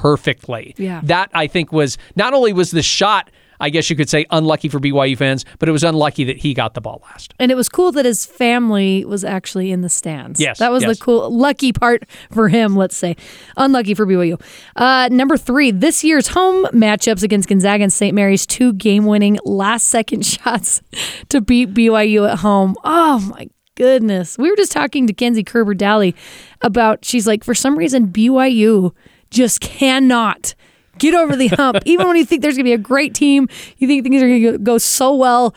perfectly. 0.00 0.74
Yeah. 0.78 1.00
that 1.04 1.30
I 1.34 1.46
think 1.46 1.72
was 1.72 1.98
not 2.16 2.32
only 2.34 2.52
was 2.52 2.70
the 2.70 2.82
shot. 2.82 3.30
I 3.62 3.68
guess 3.68 3.90
you 3.90 3.96
could 3.96 4.08
say 4.08 4.24
unlucky 4.30 4.70
for 4.70 4.80
BYU 4.80 5.18
fans, 5.18 5.44
but 5.58 5.68
it 5.68 5.72
was 5.72 5.84
unlucky 5.84 6.24
that 6.24 6.38
he 6.38 6.54
got 6.54 6.72
the 6.72 6.80
ball 6.80 7.02
last. 7.10 7.34
And 7.38 7.52
it 7.52 7.56
was 7.56 7.68
cool 7.68 7.92
that 7.92 8.06
his 8.06 8.24
family 8.24 9.04
was 9.04 9.22
actually 9.22 9.70
in 9.70 9.82
the 9.82 9.90
stands. 9.90 10.40
Yes, 10.40 10.60
That 10.60 10.72
was 10.72 10.82
yes. 10.82 10.96
the 10.98 11.04
cool, 11.04 11.28
lucky 11.30 11.70
part 11.74 12.04
for 12.32 12.48
him, 12.48 12.74
let's 12.74 12.96
say. 12.96 13.16
Unlucky 13.58 13.92
for 13.94 14.06
BYU. 14.06 14.40
Uh, 14.76 15.10
number 15.12 15.36
three, 15.36 15.72
this 15.72 16.02
year's 16.02 16.28
home 16.28 16.64
matchups 16.72 17.22
against 17.22 17.50
Gonzaga 17.50 17.82
and 17.82 17.92
St. 17.92 18.14
Mary's, 18.14 18.46
two 18.46 18.72
game 18.72 19.04
winning 19.04 19.38
last 19.44 19.88
second 19.88 20.24
shots 20.34 20.80
to 21.28 21.42
beat 21.42 21.74
BYU 21.74 22.26
at 22.32 22.38
home. 22.38 22.76
Oh, 22.82 23.18
my 23.36 23.50
goodness. 23.74 24.38
We 24.38 24.48
were 24.48 24.56
just 24.56 24.72
talking 24.72 25.06
to 25.06 25.12
Kenzie 25.12 25.44
Kerber 25.44 25.74
Daly 25.74 26.16
about, 26.62 27.04
she's 27.04 27.26
like, 27.26 27.44
for 27.44 27.54
some 27.54 27.76
reason, 27.76 28.06
BYU 28.08 28.92
just 29.30 29.60
cannot 29.60 30.54
get 30.98 31.14
over 31.14 31.36
the 31.36 31.48
hump. 31.48 31.78
Even 31.84 32.06
when 32.06 32.16
you 32.16 32.24
think 32.24 32.42
there's 32.42 32.54
going 32.54 32.64
to 32.64 32.68
be 32.68 32.72
a 32.72 32.78
great 32.78 33.14
team, 33.14 33.48
you 33.78 33.86
think 33.86 34.02
things 34.02 34.22
are 34.22 34.28
going 34.28 34.42
to 34.42 34.58
go 34.58 34.78
so 34.78 35.14
well 35.14 35.54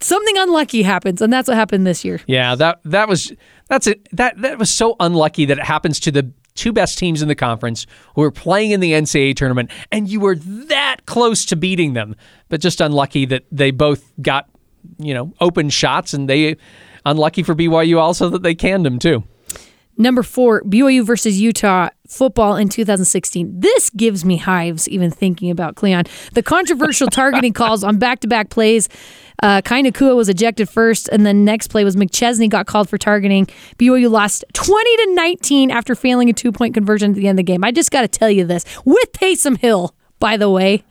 something 0.00 0.36
unlucky 0.36 0.82
happens, 0.82 1.22
and 1.22 1.32
that's 1.32 1.48
what 1.48 1.56
happened 1.56 1.86
this 1.86 2.04
year. 2.04 2.20
Yeah, 2.26 2.54
that 2.56 2.80
that 2.84 3.08
was 3.08 3.32
that's 3.68 3.86
it. 3.86 4.08
That 4.12 4.40
that 4.42 4.58
was 4.58 4.70
so 4.70 4.96
unlucky 5.00 5.44
that 5.46 5.58
it 5.58 5.64
happens 5.64 6.00
to 6.00 6.12
the 6.12 6.30
two 6.54 6.72
best 6.72 6.98
teams 6.98 7.22
in 7.22 7.28
the 7.28 7.34
conference 7.34 7.86
who 8.14 8.22
are 8.22 8.30
playing 8.30 8.70
in 8.70 8.80
the 8.80 8.92
NCAA 8.92 9.36
tournament, 9.36 9.70
and 9.92 10.08
you 10.08 10.20
were 10.20 10.36
that 10.36 11.06
close 11.06 11.44
to 11.46 11.56
beating 11.56 11.92
them, 11.92 12.16
but 12.48 12.60
just 12.60 12.80
unlucky 12.80 13.26
that 13.26 13.44
they 13.50 13.70
both 13.70 14.12
got 14.20 14.48
you 14.98 15.14
know 15.14 15.32
open 15.40 15.70
shots, 15.70 16.14
and 16.14 16.28
they 16.28 16.56
unlucky 17.04 17.42
for 17.42 17.54
BYU 17.54 17.98
also 17.98 18.28
that 18.30 18.42
they 18.42 18.54
canned 18.54 18.84
them 18.84 18.98
too. 18.98 19.24
Number 19.98 20.22
four, 20.22 20.62
BYU 20.62 21.04
versus 21.04 21.40
Utah 21.40 21.88
football 22.06 22.56
in 22.56 22.68
2016. 22.68 23.60
This 23.60 23.90
gives 23.90 24.24
me 24.24 24.36
hives 24.36 24.88
even 24.88 25.10
thinking 25.10 25.50
about 25.50 25.74
Cleon. 25.74 26.04
The 26.34 26.42
controversial 26.42 27.08
targeting 27.08 27.52
calls 27.54 27.82
on 27.82 27.98
back-to-back 27.98 28.50
plays. 28.50 28.88
Uh, 29.42 29.60
Kai 29.62 29.82
Nacua 29.82 30.14
was 30.14 30.28
ejected 30.28 30.68
first, 30.68 31.08
and 31.08 31.24
the 31.24 31.34
next 31.34 31.68
play 31.68 31.84
was 31.84 31.96
McChesney 31.96 32.48
got 32.48 32.66
called 32.66 32.88
for 32.88 32.98
targeting. 32.98 33.46
BYU 33.78 34.10
lost 34.10 34.44
20 34.52 34.96
to 34.96 35.14
19 35.14 35.70
after 35.70 35.94
failing 35.94 36.28
a 36.28 36.32
two-point 36.32 36.74
conversion 36.74 37.12
at 37.12 37.16
the 37.16 37.28
end 37.28 37.38
of 37.38 37.46
the 37.46 37.52
game. 37.52 37.64
I 37.64 37.72
just 37.72 37.90
got 37.90 38.02
to 38.02 38.08
tell 38.08 38.30
you 38.30 38.44
this 38.44 38.64
with 38.84 39.12
Taysom 39.12 39.58
Hill, 39.58 39.94
by 40.18 40.36
the 40.36 40.50
way. 40.50 40.84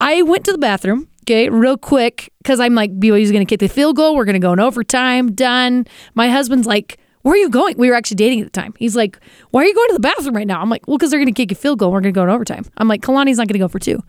I 0.00 0.22
went 0.22 0.44
to 0.46 0.52
the 0.52 0.58
bathroom, 0.58 1.08
okay, 1.24 1.48
real 1.48 1.76
quick, 1.76 2.32
because 2.38 2.58
I'm 2.58 2.74
like, 2.74 2.98
BYU's 2.98 3.30
going 3.30 3.44
to 3.44 3.48
kick 3.50 3.60
the 3.60 3.68
field 3.68 3.96
goal. 3.96 4.16
We're 4.16 4.24
going 4.24 4.34
to 4.34 4.40
go 4.40 4.52
in 4.52 4.60
overtime. 4.60 5.32
Done. 5.32 5.86
My 6.14 6.28
husband's 6.28 6.66
like, 6.66 6.98
where 7.22 7.34
are 7.34 7.38
you 7.38 7.50
going? 7.50 7.76
We 7.76 7.88
were 7.88 7.94
actually 7.94 8.16
dating 8.16 8.40
at 8.40 8.52
the 8.52 8.60
time. 8.60 8.74
He's 8.78 8.96
like, 8.96 9.18
why 9.50 9.62
are 9.62 9.66
you 9.66 9.74
going 9.74 9.88
to 9.88 9.94
the 9.94 10.00
bathroom 10.00 10.34
right 10.34 10.46
now? 10.46 10.60
I'm 10.60 10.70
like, 10.70 10.86
well, 10.88 10.96
because 10.96 11.10
they're 11.10 11.20
going 11.20 11.32
to 11.32 11.32
kick 11.32 11.52
a 11.52 11.54
field 11.54 11.78
goal. 11.78 11.92
We're 11.92 12.00
going 12.00 12.14
to 12.14 12.18
go 12.18 12.24
in 12.24 12.30
overtime. 12.30 12.64
I'm 12.78 12.88
like, 12.88 13.02
Kalani's 13.02 13.36
not 13.36 13.48
going 13.48 13.54
to 13.54 13.58
go 13.58 13.68
for 13.68 13.78
two. 13.78 14.02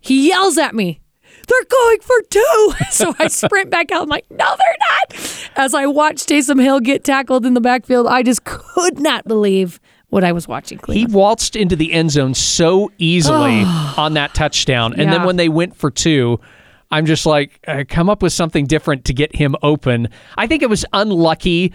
He 0.00 0.28
yells 0.28 0.56
at 0.58 0.74
me. 0.74 1.00
They're 1.48 1.64
going 1.68 2.00
for 2.00 2.22
two. 2.30 2.72
So 2.90 3.14
I 3.18 3.28
sprint 3.28 3.70
back 3.70 3.92
out. 3.92 4.02
I'm 4.02 4.08
like, 4.08 4.24
no, 4.30 4.36
they're 4.36 4.76
not. 4.90 5.50
As 5.56 5.74
I 5.74 5.86
watched 5.86 6.28
Taysom 6.28 6.62
Hill 6.62 6.80
get 6.80 7.04
tackled 7.04 7.44
in 7.44 7.54
the 7.54 7.60
backfield, 7.60 8.06
I 8.06 8.22
just 8.22 8.44
could 8.44 8.98
not 8.98 9.26
believe 9.26 9.80
what 10.08 10.24
I 10.24 10.32
was 10.32 10.48
watching. 10.48 10.80
He 10.88 11.04
waltzed 11.04 11.56
into 11.56 11.76
the 11.76 11.92
end 11.92 12.12
zone 12.12 12.32
so 12.32 12.90
easily 12.96 13.62
on 13.96 14.14
that 14.14 14.34
touchdown. 14.34 14.98
And 14.98 15.12
then 15.12 15.24
when 15.24 15.36
they 15.36 15.48
went 15.48 15.76
for 15.76 15.90
two, 15.90 16.40
I'm 16.90 17.04
just 17.04 17.26
like, 17.26 17.60
uh, 17.66 17.84
come 17.88 18.08
up 18.08 18.22
with 18.22 18.32
something 18.32 18.66
different 18.66 19.04
to 19.06 19.12
get 19.12 19.34
him 19.34 19.56
open. 19.62 20.08
I 20.38 20.46
think 20.46 20.62
it 20.62 20.70
was 20.70 20.86
unlucky 20.92 21.74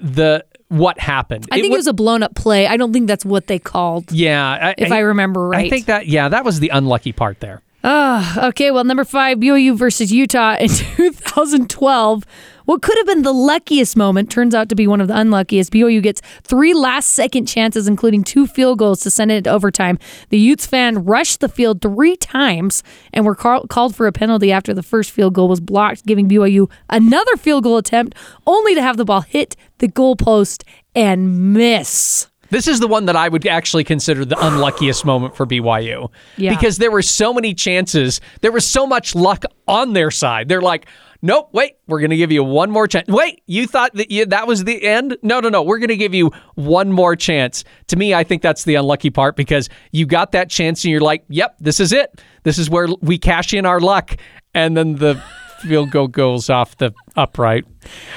the 0.00 0.44
what 0.68 0.98
happened. 0.98 1.46
I 1.52 1.60
think 1.60 1.72
it 1.72 1.76
was 1.76 1.86
a 1.86 1.92
blown 1.92 2.22
up 2.22 2.34
play. 2.34 2.66
I 2.66 2.76
don't 2.76 2.92
think 2.92 3.06
that's 3.06 3.24
what 3.24 3.46
they 3.46 3.58
called. 3.58 4.10
yeah. 4.10 4.72
if 4.78 4.90
I 4.90 5.00
remember 5.00 5.48
right. 5.48 5.66
I 5.66 5.70
think 5.70 5.86
that 5.86 6.06
yeah, 6.06 6.28
that 6.28 6.44
was 6.44 6.60
the 6.60 6.70
unlucky 6.70 7.12
part 7.12 7.40
there. 7.40 7.62
Ah, 7.84 8.46
okay, 8.48 8.70
well, 8.70 8.84
number 8.84 9.04
five, 9.04 9.38
BYU 9.38 9.76
versus 9.76 10.12
Utah 10.12 10.54
in 10.60 10.68
2012. 10.96 12.24
What 12.64 12.80
could 12.80 12.96
have 12.96 13.06
been 13.06 13.22
the 13.22 13.32
luckiest 13.32 13.96
moment 13.96 14.30
turns 14.30 14.54
out 14.54 14.68
to 14.68 14.76
be 14.76 14.86
one 14.86 15.00
of 15.00 15.08
the 15.08 15.16
unluckiest. 15.18 15.72
BYU 15.72 16.00
gets 16.00 16.20
three 16.44 16.74
last 16.74 17.10
second 17.10 17.46
chances, 17.46 17.88
including 17.88 18.22
two 18.22 18.46
field 18.46 18.78
goals 18.78 19.00
to 19.00 19.10
send 19.10 19.32
it 19.32 19.44
to 19.44 19.50
overtime. 19.50 19.98
The 20.28 20.38
Utes 20.38 20.64
fan 20.64 21.04
rushed 21.04 21.40
the 21.40 21.48
field 21.48 21.82
three 21.82 22.14
times 22.16 22.84
and 23.12 23.24
were 23.24 23.34
call- 23.34 23.66
called 23.66 23.96
for 23.96 24.06
a 24.06 24.12
penalty 24.12 24.52
after 24.52 24.72
the 24.72 24.84
first 24.84 25.10
field 25.10 25.34
goal 25.34 25.48
was 25.48 25.60
blocked, 25.60 26.06
giving 26.06 26.28
BYU 26.28 26.70
another 26.88 27.36
field 27.36 27.64
goal 27.64 27.78
attempt, 27.78 28.16
only 28.46 28.76
to 28.76 28.82
have 28.82 28.96
the 28.96 29.04
ball 29.04 29.22
hit 29.22 29.56
the 29.78 29.88
goalpost 29.88 30.62
and 30.94 31.52
miss. 31.52 32.28
This 32.52 32.68
is 32.68 32.80
the 32.80 32.86
one 32.86 33.06
that 33.06 33.16
I 33.16 33.30
would 33.30 33.46
actually 33.46 33.82
consider 33.82 34.26
the 34.26 34.36
unluckiest 34.38 35.06
moment 35.06 35.34
for 35.34 35.46
BYU. 35.46 36.10
Yeah. 36.36 36.54
Because 36.54 36.76
there 36.76 36.90
were 36.90 37.00
so 37.00 37.32
many 37.32 37.54
chances. 37.54 38.20
There 38.42 38.52
was 38.52 38.66
so 38.66 38.86
much 38.86 39.14
luck 39.14 39.44
on 39.66 39.94
their 39.94 40.10
side. 40.10 40.48
They're 40.48 40.60
like, 40.60 40.86
nope, 41.22 41.48
wait, 41.52 41.76
we're 41.86 42.00
going 42.00 42.10
to 42.10 42.16
give 42.18 42.30
you 42.30 42.44
one 42.44 42.70
more 42.70 42.86
chance. 42.86 43.08
Wait, 43.08 43.40
you 43.46 43.66
thought 43.66 43.94
that 43.94 44.10
you, 44.10 44.26
that 44.26 44.46
was 44.46 44.64
the 44.64 44.84
end? 44.84 45.16
No, 45.22 45.40
no, 45.40 45.48
no. 45.48 45.62
We're 45.62 45.78
going 45.78 45.88
to 45.88 45.96
give 45.96 46.12
you 46.12 46.30
one 46.54 46.92
more 46.92 47.16
chance. 47.16 47.64
To 47.86 47.96
me, 47.96 48.12
I 48.12 48.22
think 48.22 48.42
that's 48.42 48.64
the 48.64 48.74
unlucky 48.74 49.08
part 49.08 49.34
because 49.34 49.70
you 49.92 50.04
got 50.04 50.32
that 50.32 50.50
chance 50.50 50.84
and 50.84 50.90
you're 50.90 51.00
like, 51.00 51.24
yep, 51.28 51.56
this 51.58 51.80
is 51.80 51.90
it. 51.90 52.20
This 52.42 52.58
is 52.58 52.68
where 52.68 52.88
we 53.00 53.16
cash 53.16 53.54
in 53.54 53.64
our 53.64 53.80
luck. 53.80 54.14
And 54.52 54.76
then 54.76 54.96
the 54.96 55.22
field 55.62 55.90
goal 55.90 56.08
goes 56.08 56.48
off 56.50 56.76
the 56.76 56.92
upright. 57.16 57.64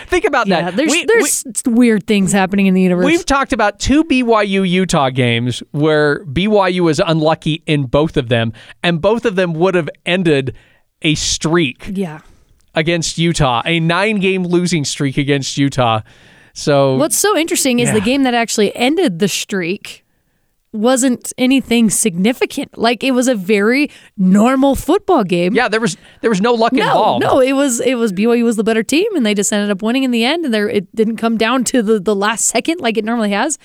Think 0.08 0.26
about 0.26 0.48
Yeah, 0.48 0.72
that. 0.72 0.76
there's 0.76 0.92
We- 0.92 1.06
we- 1.66 1.74
weird 1.74 2.08
things 2.08 2.32
happening 2.32 2.68
in 2.68 2.74
the 2.74 2.82
universe. 2.82 3.06
We've 3.06 3.26
talked 3.26 3.54
about 3.54 3.80
two 3.80 4.04
BYU 4.04 4.64
Utah 4.68 5.10
games 5.10 5.64
where 5.72 6.24
BYU 6.26 6.82
was 6.84 7.00
unlucky 7.06 7.64
in 7.66 7.86
both 7.86 8.18
of 8.18 8.30
them, 8.30 8.54
and 8.84 9.02
both 9.02 9.26
of 9.26 9.36
them 9.36 9.54
would 9.54 9.76
have 9.76 9.90
ended 10.06 10.56
a 11.02 11.16
streak 11.16 11.90
yeah. 11.94 12.20
against 12.74 13.18
Utah, 13.18 13.62
a 13.66 13.80
nine 13.80 14.20
game 14.20 14.44
losing 14.44 14.86
streak 14.86 15.18
against 15.18 15.58
Utah. 15.58 16.02
So 16.54 16.96
What's 16.96 17.18
so 17.18 17.36
interesting 17.38 17.80
is 17.80 17.92
the 17.92 18.00
game 18.00 18.24
that 18.24 18.34
actually 18.34 18.74
ended 18.78 19.20
the 19.20 19.28
streak 19.28 20.05
wasn't 20.76 21.34
anything 21.38 21.90
significant. 21.90 22.78
Like 22.78 23.04
it 23.04 23.12
was 23.12 23.28
a 23.28 23.36
very 23.36 23.90
normal 24.18 24.76
football 24.76 25.24
game. 25.24 25.54
yeah, 25.54 25.68
there 25.68 25.80
was 25.82 25.98
there 26.22 26.30
was 26.30 26.42
no 26.42 26.54
luck 26.54 26.74
No, 26.74 26.86
involved. 26.86 27.24
no, 27.24 27.40
it 27.40 27.54
was 27.54 27.80
it 27.82 27.96
was 27.96 28.12
BYU 28.14 28.44
was 28.44 28.56
the 28.56 28.64
better 28.64 28.84
team, 28.84 29.16
and 29.16 29.26
they 29.26 29.34
just 29.34 29.52
ended 29.54 29.72
up 29.72 29.82
winning 29.82 30.04
in 30.04 30.12
the 30.12 30.24
end. 30.24 30.46
And 30.46 30.54
there, 30.54 30.70
it 30.70 30.94
didn't 30.96 31.18
come 31.18 31.38
down 31.38 31.64
to 31.66 31.82
the 31.82 32.00
the 32.00 32.16
last 32.16 32.46
second 32.46 32.80
like 32.82 32.98
it 32.98 33.06
normally 33.06 33.32
has. 33.32 33.58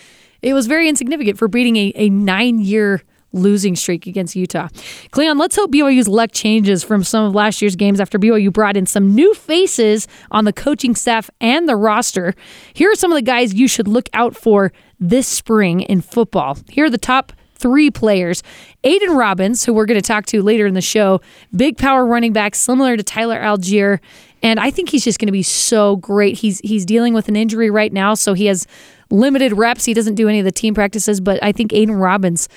It 0.43 0.55
was 0.55 0.67
very 0.67 0.89
insignificant 0.89 1.39
for 1.39 1.49
beating 1.49 1.77
a, 1.77 1.93
a 1.97 2.09
nine 2.11 2.61
year 2.61 3.03
losing 3.33 3.77
streak 3.77 4.09
against 4.09 4.35
Utah. 4.35 4.67
Cleon, 5.13 5.39
let's 5.39 5.55
hope 5.55 5.71
BYU's 5.71 6.09
luck 6.09 6.31
changes 6.33 6.83
from 6.83 7.05
some 7.05 7.27
of 7.27 7.33
last 7.33 7.63
year's 7.63 7.77
games 7.77 8.01
after 8.01 8.19
BYU 8.19 8.53
brought 8.53 8.77
in 8.77 8.87
some 8.87 9.15
new 9.15 9.35
faces 9.35 10.09
on 10.33 10.47
the 10.47 10.53
coaching 10.53 10.97
staff 10.97 11.31
and 11.41 11.69
the 11.69 11.77
roster. 11.77 12.35
Here 12.75 12.91
are 12.91 12.97
some 12.97 13.13
of 13.13 13.17
the 13.17 13.23
guys 13.23 13.55
you 13.55 13.69
should 13.69 13.87
look 13.87 14.09
out 14.15 14.35
for 14.35 14.73
this 15.01 15.27
spring 15.27 15.81
in 15.81 16.01
football. 16.01 16.59
Here 16.69 16.85
are 16.85 16.91
the 16.91 16.99
top 16.99 17.33
three 17.55 17.91
players. 17.91 18.43
Aiden 18.85 19.17
Robbins, 19.17 19.65
who 19.65 19.75
we're 19.75 19.87
going 19.87 20.01
to 20.01 20.07
talk 20.07 20.27
to 20.27 20.43
later 20.43 20.67
in 20.67 20.75
the 20.75 20.81
show, 20.81 21.21
big 21.55 21.77
power 21.77 22.07
running 22.07 22.33
back, 22.33 22.55
similar 22.55 22.97
to 22.97 23.03
Tyler 23.03 23.39
Allgeier. 23.39 24.01
And 24.43 24.59
I 24.59 24.71
think 24.71 24.89
he's 24.89 25.05
just 25.05 25.19
going 25.19 25.27
to 25.27 25.33
be 25.33 25.43
so 25.43 25.97
great. 25.97 26.39
He's 26.39 26.61
he's 26.61 26.87
dealing 26.87 27.13
with 27.13 27.29
an 27.29 27.37
injury 27.37 27.71
right 27.71 27.93
now, 27.93 28.15
so 28.15 28.33
he 28.33 28.47
has 28.47 28.67
limited 29.11 29.53
reps. 29.53 29.85
He 29.85 29.93
doesn't 29.93 30.15
do 30.15 30.29
any 30.29 30.39
of 30.39 30.47
the 30.47 30.53
team 30.53 30.75
practices, 30.75 31.21
but 31.21 31.43
I 31.43 31.53
think 31.53 31.73
Aiden 31.73 32.01
Robbins, 32.01 32.49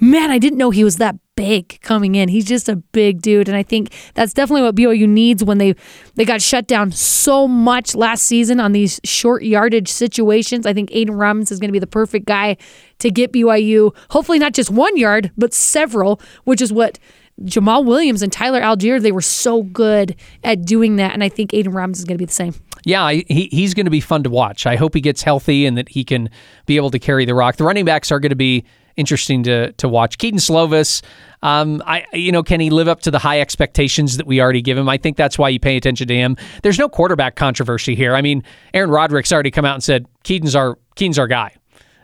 man, 0.00 0.30
I 0.30 0.38
didn't 0.38 0.58
know 0.58 0.70
he 0.70 0.84
was 0.84 0.96
that 0.96 1.16
big 1.36 1.80
coming 1.82 2.14
in. 2.14 2.28
He's 2.28 2.44
just 2.44 2.68
a 2.68 2.76
big 2.76 3.22
dude, 3.22 3.48
and 3.48 3.56
I 3.56 3.62
think 3.62 3.94
that's 4.14 4.32
definitely 4.32 4.62
what 4.62 4.74
BYU 4.74 5.08
needs 5.08 5.44
when 5.44 5.58
they 5.58 5.74
they 6.14 6.24
got 6.24 6.42
shut 6.42 6.66
down 6.66 6.92
so 6.92 7.46
much 7.46 7.94
last 7.94 8.22
season 8.22 8.58
on 8.58 8.72
these 8.72 9.00
short 9.04 9.42
yardage 9.42 9.88
situations. 9.88 10.66
I 10.66 10.72
think 10.72 10.90
Aiden 10.90 11.18
Robbins 11.18 11.52
is 11.52 11.60
going 11.60 11.68
to 11.68 11.72
be 11.72 11.78
the 11.78 11.86
perfect 11.86 12.26
guy 12.26 12.56
to 12.98 13.10
get 13.10 13.32
BYU, 13.32 13.94
hopefully 14.10 14.38
not 14.38 14.54
just 14.54 14.70
one 14.70 14.96
yard, 14.96 15.30
but 15.36 15.52
several, 15.52 16.20
which 16.44 16.62
is 16.62 16.72
what 16.72 16.98
Jamaal 17.42 17.84
Williams 17.84 18.22
and 18.22 18.32
Tyler 18.32 18.62
Allgeier 18.62 19.00
they 19.00 19.12
were 19.12 19.20
so 19.20 19.62
good 19.62 20.16
at 20.42 20.64
doing 20.64 20.96
that, 20.96 21.12
and 21.12 21.22
I 21.22 21.28
think 21.28 21.50
Aiden 21.52 21.74
Robbins 21.74 21.98
is 21.98 22.04
going 22.04 22.16
to 22.16 22.22
be 22.22 22.26
the 22.26 22.32
same. 22.32 22.54
Yeah, 22.84 23.10
he, 23.10 23.48
he's 23.50 23.74
going 23.74 23.86
to 23.86 23.90
be 23.90 24.00
fun 24.00 24.22
to 24.22 24.30
watch. 24.30 24.64
I 24.64 24.76
hope 24.76 24.94
he 24.94 25.00
gets 25.00 25.22
healthy 25.22 25.66
and 25.66 25.76
that 25.76 25.88
he 25.88 26.04
can 26.04 26.30
be 26.66 26.76
able 26.76 26.90
to 26.90 26.98
carry 26.98 27.24
the 27.24 27.34
rock. 27.34 27.56
The 27.56 27.64
running 27.64 27.84
backs 27.84 28.12
are 28.12 28.20
going 28.20 28.30
to 28.30 28.36
be 28.36 28.64
interesting 28.96 29.42
to 29.44 29.72
to 29.72 29.88
watch. 29.88 30.18
Kedon 30.18 30.38
Slovis, 30.38 31.02
um, 31.42 31.82
I 31.86 32.04
you 32.12 32.32
know, 32.32 32.42
can 32.42 32.60
he 32.60 32.70
live 32.70 32.88
up 32.88 33.00
to 33.02 33.10
the 33.10 33.18
high 33.18 33.40
expectations 33.40 34.16
that 34.16 34.26
we 34.26 34.40
already 34.40 34.62
give 34.62 34.76
him? 34.78 34.88
I 34.88 34.96
think 34.96 35.16
that's 35.16 35.38
why 35.38 35.48
you 35.50 35.60
pay 35.60 35.76
attention 35.76 36.08
to 36.08 36.14
him. 36.14 36.36
There's 36.62 36.78
no 36.78 36.88
quarterback 36.88 37.36
controversy 37.36 37.94
here. 37.94 38.14
I 38.14 38.22
mean, 38.22 38.42
Aaron 38.74 38.90
Roderick's 38.90 39.32
already 39.32 39.50
come 39.50 39.64
out 39.64 39.74
and 39.74 39.82
said 39.84 40.06
Kedon's 40.24 40.54
our 40.54 40.78
Kedon's 40.94 41.18
our 41.18 41.26
guy. 41.28 41.54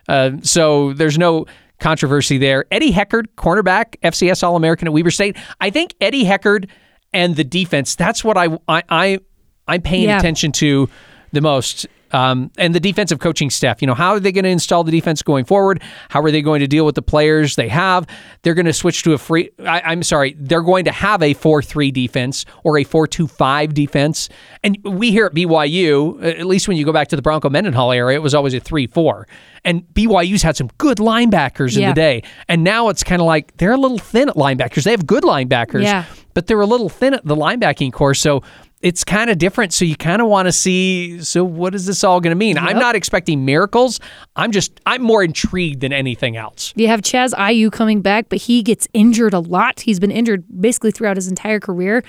Uh, 0.09 0.33
so 0.43 0.93
there's 0.93 1.17
no 1.19 1.47
controversy 1.81 2.39
there. 2.39 2.65
Eddie 2.71 2.93
Heckard, 2.93 3.27
cornerback, 3.37 3.97
FCS 4.03 4.43
All 4.43 4.57
American 4.57 4.87
at 4.89 4.93
Weber 4.95 5.11
State. 5.11 5.37
I 5.61 5.71
think 5.71 5.95
Eddie 6.01 6.25
Heckard 6.25 6.69
and 7.13 7.35
the 7.37 7.45
defense. 7.45 7.95
That's 7.95 8.23
what 8.25 8.37
I 8.37 8.49
I, 8.69 8.83
I 8.89 9.19
I'm 9.67 9.83
paying 9.83 10.05
Yeah. 10.09 10.19
attention 10.19 10.53
to 10.53 10.89
the 11.33 11.41
most. 11.41 11.87
Um, 12.13 12.51
and 12.59 12.75
the 12.75 12.81
defensive 12.81 13.19
coaching 13.19 13.51
staff, 13.51 13.81
you 13.81 13.87
know, 13.87 13.95
how 13.95 14.11
are 14.13 14.21
they 14.21 14.33
going 14.33 14.45
to 14.45 14.51
install 14.51 14.85
the 14.85 14.93
defense 14.93 15.23
going 15.23 15.45
forward? 15.45 15.83
How 16.11 16.21
are 16.23 16.31
they 16.31 16.43
going 16.43 16.61
to 16.61 16.67
deal 16.67 16.85
with 16.85 16.95
the 16.95 17.03
players 17.03 17.57
they 17.57 17.69
have? 17.69 18.07
They're 18.43 18.55
going 18.55 18.67
to 18.67 18.73
switch 18.73 19.03
to 19.05 19.13
a 19.15 19.19
free. 19.19 19.51
I, 19.61 19.81
I'm 19.81 20.03
sorry, 20.03 20.35
they're 20.39 20.63
going 20.63 20.85
to 20.85 20.93
have 20.93 21.23
a 21.23 21.35
four-three 21.35 21.91
defense 21.91 22.45
or 22.65 22.79
a 22.79 22.85
four-two-five 22.85 23.75
defense. 23.75 24.29
And 24.63 24.79
we 24.85 25.11
here 25.11 25.27
at 25.27 25.33
BYU, 25.35 26.23
at 26.23 26.47
least 26.47 26.69
when 26.69 26.77
you 26.77 26.85
go 26.85 26.93
back 26.93 27.09
to 27.09 27.17
the 27.17 27.23
Bronco 27.23 27.49
Mendenhall 27.51 27.93
era, 27.93 28.15
it 28.15 28.23
was 28.23 28.35
always 28.35 28.55
a 28.55 28.61
three-four. 28.61 29.27
And 29.65 29.83
BYU's 29.95 30.43
had 30.43 30.57
some 30.57 30.69
good 30.79 30.99
linebackers 30.99 31.77
in 31.77 31.89
the 31.89 31.95
day, 31.95 32.23
and 32.49 32.65
now 32.65 32.89
it's 32.89 33.05
kind 33.05 33.23
of 33.23 33.27
like 33.27 33.57
they're 33.59 33.71
a 33.73 33.77
little 33.77 33.99
thin 33.99 34.29
at 34.29 34.35
linebackers. 34.35 34.83
They 34.85 34.91
have 34.91 35.07
good 35.07 35.23
linebackers, 35.23 35.85
Yeah. 35.85 36.05
but 36.35 36.49
they're 36.49 36.61
a 36.61 36.67
little 36.67 36.89
thin 36.89 37.15
at 37.15 37.25
the 37.25 37.37
linebacking 37.37 37.93
core. 37.93 38.15
So 38.15 38.43
it's 38.83 39.05
kind 39.05 39.31
of 39.31 39.39
different. 39.39 39.73
So 39.73 39.85
you 39.85 39.97
kind 39.97 40.21
of 40.21 40.29
want 40.29 40.47
to 40.47 40.53
see. 40.53 41.23
So 41.23 41.45
what 41.45 41.75
is 41.75 41.87
this 41.87 42.03
all 42.03 42.21
going 42.21 42.33
to 42.33 42.37
mean? 42.37 42.59
I'm 42.59 42.79
not 42.79 42.97
expecting 42.97 43.45
miracles. 43.45 44.01
I'm 44.37 44.51
just 44.51 44.81
I'm 44.85 45.03
more 45.03 45.23
intrigued 45.23 45.81
than 45.81 45.93
anything 45.93 46.37
else. 46.37 46.73
You 46.77 46.89
have 46.89 47.01
Chaz 47.01 47.33
IU 47.39 47.71
coming 47.71 48.03
back, 48.03 48.29
but 48.29 48.39
he 48.39 48.63
gets 48.63 48.89
injured 48.93 49.35
a 49.35 49.39
lot. 49.39 49.81
He's 49.81 50.01
been 50.01 50.11
injured 50.11 50.45
basically 50.61 50.91
throughout 50.91 51.17
his 51.17 51.29
entire 51.29 51.61
career. 51.61 52.03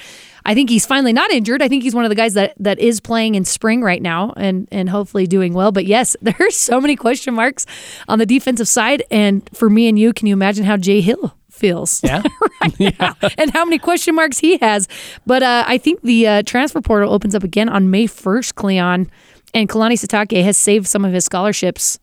I 0.45 0.53
think 0.53 0.69
he's 0.69 0.85
finally 0.85 1.13
not 1.13 1.31
injured. 1.31 1.61
I 1.61 1.67
think 1.67 1.83
he's 1.83 1.95
one 1.95 2.03
of 2.03 2.09
the 2.09 2.15
guys 2.15 2.33
that, 2.33 2.53
that 2.59 2.79
is 2.79 2.99
playing 2.99 3.35
in 3.35 3.45
spring 3.45 3.81
right 3.81 4.01
now 4.01 4.33
and 4.35 4.67
and 4.71 4.89
hopefully 4.89 5.27
doing 5.27 5.53
well. 5.53 5.71
But 5.71 5.85
yes, 5.85 6.15
there's 6.21 6.57
so 6.57 6.81
many 6.81 6.95
question 6.95 7.35
marks 7.35 7.65
on 8.07 8.19
the 8.19 8.25
defensive 8.25 8.67
side. 8.67 9.03
And 9.11 9.47
for 9.53 9.69
me 9.69 9.87
and 9.87 9.97
you, 9.99 10.11
can 10.11 10.27
you 10.27 10.33
imagine 10.33 10.65
how 10.65 10.77
Jay 10.77 11.01
Hill 11.01 11.35
feels? 11.53 12.01
Yeah. 12.03 12.23
right 12.61 12.99
now 12.99 13.15
and 13.37 13.51
how 13.51 13.63
many 13.63 13.77
question 13.77 14.15
marks 14.15 14.39
he 14.39 14.57
has. 14.57 14.87
But 15.25 15.43
uh, 15.43 15.63
I 15.67 15.77
think 15.77 16.01
the 16.01 16.27
uh, 16.27 16.43
transfer 16.43 16.81
portal 16.81 17.13
opens 17.13 17.35
up 17.35 17.43
again 17.43 17.69
on 17.69 17.91
May 17.91 18.07
1st, 18.07 18.55
Cleon. 18.55 19.09
And 19.53 19.69
Kalani 19.69 19.93
Sitake 19.93 20.43
has 20.43 20.57
saved 20.57 20.87
some 20.87 21.05
of 21.05 21.13
his 21.13 21.25
scholarships 21.25 21.99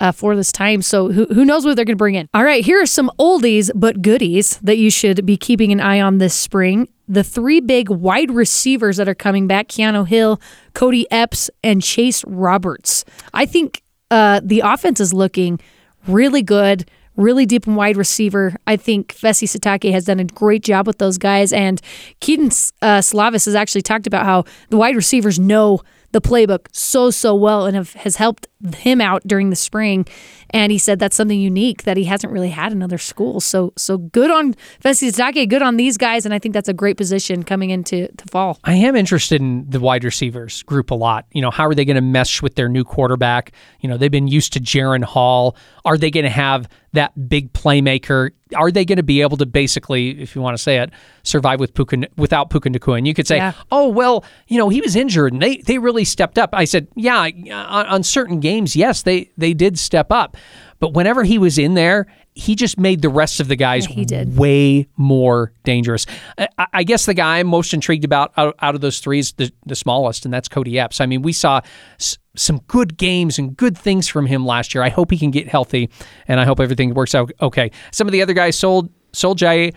uh, 0.00 0.12
for 0.12 0.36
this 0.36 0.52
time. 0.52 0.82
So 0.82 1.10
who, 1.10 1.26
who 1.26 1.44
knows 1.44 1.64
what 1.64 1.76
they're 1.76 1.84
going 1.84 1.96
to 1.96 1.98
bring 1.98 2.14
in? 2.14 2.28
All 2.34 2.44
right, 2.44 2.64
here 2.64 2.80
are 2.80 2.86
some 2.86 3.10
oldies 3.18 3.70
but 3.74 4.02
goodies 4.02 4.58
that 4.58 4.78
you 4.78 4.90
should 4.90 5.24
be 5.26 5.36
keeping 5.36 5.72
an 5.72 5.80
eye 5.80 6.00
on 6.00 6.18
this 6.18 6.34
spring. 6.34 6.88
The 7.08 7.24
three 7.24 7.60
big 7.60 7.88
wide 7.88 8.30
receivers 8.30 8.98
that 8.98 9.08
are 9.08 9.14
coming 9.14 9.46
back 9.46 9.68
Keanu 9.68 10.06
Hill, 10.06 10.40
Cody 10.74 11.10
Epps, 11.10 11.50
and 11.62 11.82
Chase 11.82 12.24
Roberts. 12.26 13.04
I 13.32 13.46
think 13.46 13.82
uh, 14.10 14.40
the 14.42 14.60
offense 14.60 15.00
is 15.00 15.14
looking 15.14 15.58
really 16.06 16.42
good, 16.42 16.88
really 17.18 17.44
deep 17.44 17.66
and 17.66 17.76
wide 17.76 17.98
receiver. 17.98 18.56
I 18.66 18.76
think 18.76 19.14
Fesi 19.14 19.46
Sitake 19.46 19.92
has 19.92 20.06
done 20.06 20.20
a 20.20 20.24
great 20.24 20.62
job 20.62 20.86
with 20.86 20.98
those 20.98 21.18
guys. 21.18 21.52
And 21.52 21.80
Kedon 22.20 22.46
uh, 22.80 23.00
Slovis 23.00 23.44
has 23.44 23.54
actually 23.54 23.82
talked 23.82 24.06
about 24.06 24.24
how 24.24 24.44
the 24.70 24.78
wide 24.78 24.96
receivers 24.96 25.38
know 25.38 25.80
the 26.12 26.20
playbook 26.22 26.68
so 26.72 27.10
so 27.10 27.34
well 27.34 27.66
and 27.66 27.76
have, 27.76 27.92
has 27.92 28.16
helped 28.16 28.46
him 28.76 29.00
out 29.00 29.22
during 29.26 29.50
the 29.50 29.56
spring 29.56 30.06
and 30.50 30.72
he 30.72 30.78
said 30.78 30.98
that's 30.98 31.14
something 31.14 31.40
unique 31.40 31.84
that 31.84 31.96
he 31.96 32.04
hasn't 32.04 32.32
really 32.32 32.50
had 32.50 32.72
in 32.72 32.82
other 32.82 32.98
schools 32.98 33.44
so 33.44 33.72
so 33.76 33.98
good 33.98 34.30
on 34.30 34.54
Sitake 34.84 35.48
good 35.48 35.62
on 35.62 35.76
these 35.76 35.96
guys 35.96 36.24
and 36.24 36.34
I 36.34 36.38
think 36.38 36.54
that's 36.54 36.68
a 36.68 36.74
great 36.74 36.96
position 36.96 37.44
coming 37.44 37.70
into 37.70 38.08
to 38.08 38.24
fall 38.30 38.58
I 38.64 38.74
am 38.74 38.96
interested 38.96 39.40
in 39.40 39.68
the 39.68 39.80
wide 39.80 40.04
receivers 40.04 40.62
group 40.64 40.90
a 40.90 40.94
lot. 40.94 41.26
You 41.32 41.42
know, 41.42 41.50
how 41.50 41.66
are 41.66 41.74
they 41.74 41.84
going 41.84 41.96
to 41.96 42.00
mesh 42.02 42.42
with 42.42 42.54
their 42.54 42.68
new 42.68 42.84
quarterback? 42.84 43.52
You 43.80 43.88
know, 43.88 43.96
they've 43.96 44.10
been 44.10 44.28
used 44.28 44.52
to 44.54 44.60
Jaren 44.60 45.04
Hall. 45.04 45.56
Are 45.84 45.96
they 45.96 46.10
going 46.10 46.24
to 46.24 46.30
have 46.30 46.68
that 46.92 47.28
big 47.28 47.52
playmaker? 47.52 48.30
Are 48.56 48.70
they 48.70 48.84
going 48.84 48.96
to 48.96 49.02
be 49.02 49.20
able 49.20 49.36
to 49.36 49.46
basically, 49.46 50.20
if 50.20 50.34
you 50.34 50.40
want 50.42 50.56
to 50.56 50.62
say 50.62 50.78
it, 50.78 50.90
survive 51.22 51.60
with 51.60 51.74
Puka, 51.74 52.08
without 52.16 52.50
Puka 52.50 52.70
Nacua? 52.70 52.98
And 52.98 53.06
you 53.06 53.14
could 53.14 53.26
say, 53.26 53.36
Yeah. 53.36 53.52
oh, 53.70 53.88
well, 53.88 54.24
you 54.48 54.58
know, 54.58 54.68
he 54.70 54.80
was 54.80 54.96
injured 54.96 55.32
and 55.32 55.42
they, 55.42 55.58
they 55.58 55.78
really 55.78 56.04
stepped 56.04 56.38
up. 56.38 56.50
I 56.52 56.64
said, 56.64 56.88
yeah, 56.96 57.20
on, 57.20 57.86
on 57.86 58.02
certain 58.02 58.40
games, 58.40 58.47
yes, 58.76 59.02
they, 59.02 59.30
they 59.36 59.54
did 59.54 59.78
step 59.78 60.10
up. 60.12 60.36
But 60.80 60.94
whenever 60.94 61.24
he 61.24 61.38
was 61.38 61.58
in 61.58 61.74
there, 61.74 62.06
he 62.34 62.54
just 62.54 62.78
made 62.78 63.02
the 63.02 63.08
rest 63.08 63.40
of 63.40 63.48
the 63.48 63.56
guys 63.56 63.88
Yeah, 63.88 63.94
way 64.36 64.86
more 64.96 65.52
dangerous. 65.64 66.06
I, 66.38 66.48
I 66.72 66.82
guess 66.84 67.04
the 67.06 67.14
guy 67.14 67.38
I'm 67.38 67.48
most 67.48 67.74
intrigued 67.74 68.04
about 68.04 68.32
out, 68.36 68.54
out 68.60 68.76
of 68.76 68.80
those 68.80 69.00
three 69.00 69.18
is 69.18 69.32
the, 69.32 69.50
the 69.66 69.74
smallest, 69.74 70.24
and 70.24 70.32
that's 70.32 70.46
Cody 70.48 70.78
Epps. 70.78 71.00
I 71.00 71.06
mean, 71.06 71.22
we 71.22 71.32
saw 71.32 71.60
s- 71.98 72.16
some 72.36 72.58
good 72.68 72.96
games 72.96 73.40
and 73.40 73.56
good 73.56 73.76
things 73.76 74.06
from 74.06 74.26
him 74.26 74.46
last 74.46 74.72
year. 74.72 74.84
I 74.84 74.88
hope 74.90 75.10
he 75.10 75.18
can 75.18 75.32
get 75.32 75.48
healthy, 75.48 75.90
and 76.28 76.38
I 76.38 76.44
hope 76.44 76.60
everything 76.60 76.94
works 76.94 77.12
out 77.14 77.32
okay. 77.42 77.72
Some 77.90 78.06
of 78.06 78.12
the 78.12 78.22
other 78.22 78.34
guys 78.34 78.56
sold. 78.56 78.90
Soljay 79.12 79.74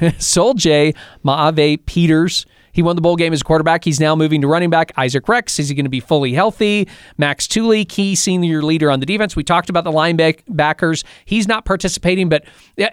Maave 1.24 1.86
Peters. 1.86 2.46
He 2.76 2.82
won 2.82 2.94
the 2.94 3.00
bowl 3.00 3.16
game 3.16 3.32
as 3.32 3.42
quarterback. 3.42 3.84
He's 3.84 3.98
now 3.98 4.14
moving 4.14 4.42
to 4.42 4.46
running 4.46 4.68
back. 4.68 4.92
Isaac 4.98 5.26
Rex, 5.30 5.58
is 5.58 5.70
he 5.70 5.74
going 5.74 5.86
to 5.86 5.90
be 5.90 5.98
fully 5.98 6.34
healthy? 6.34 6.86
Max 7.16 7.48
Tooley, 7.48 7.86
key 7.86 8.14
senior 8.14 8.62
leader 8.62 8.90
on 8.90 9.00
the 9.00 9.06
defense. 9.06 9.34
We 9.34 9.44
talked 9.44 9.70
about 9.70 9.84
the 9.84 9.90
linebackers. 9.90 11.02
He's 11.24 11.48
not 11.48 11.64
participating, 11.64 12.28
but 12.28 12.44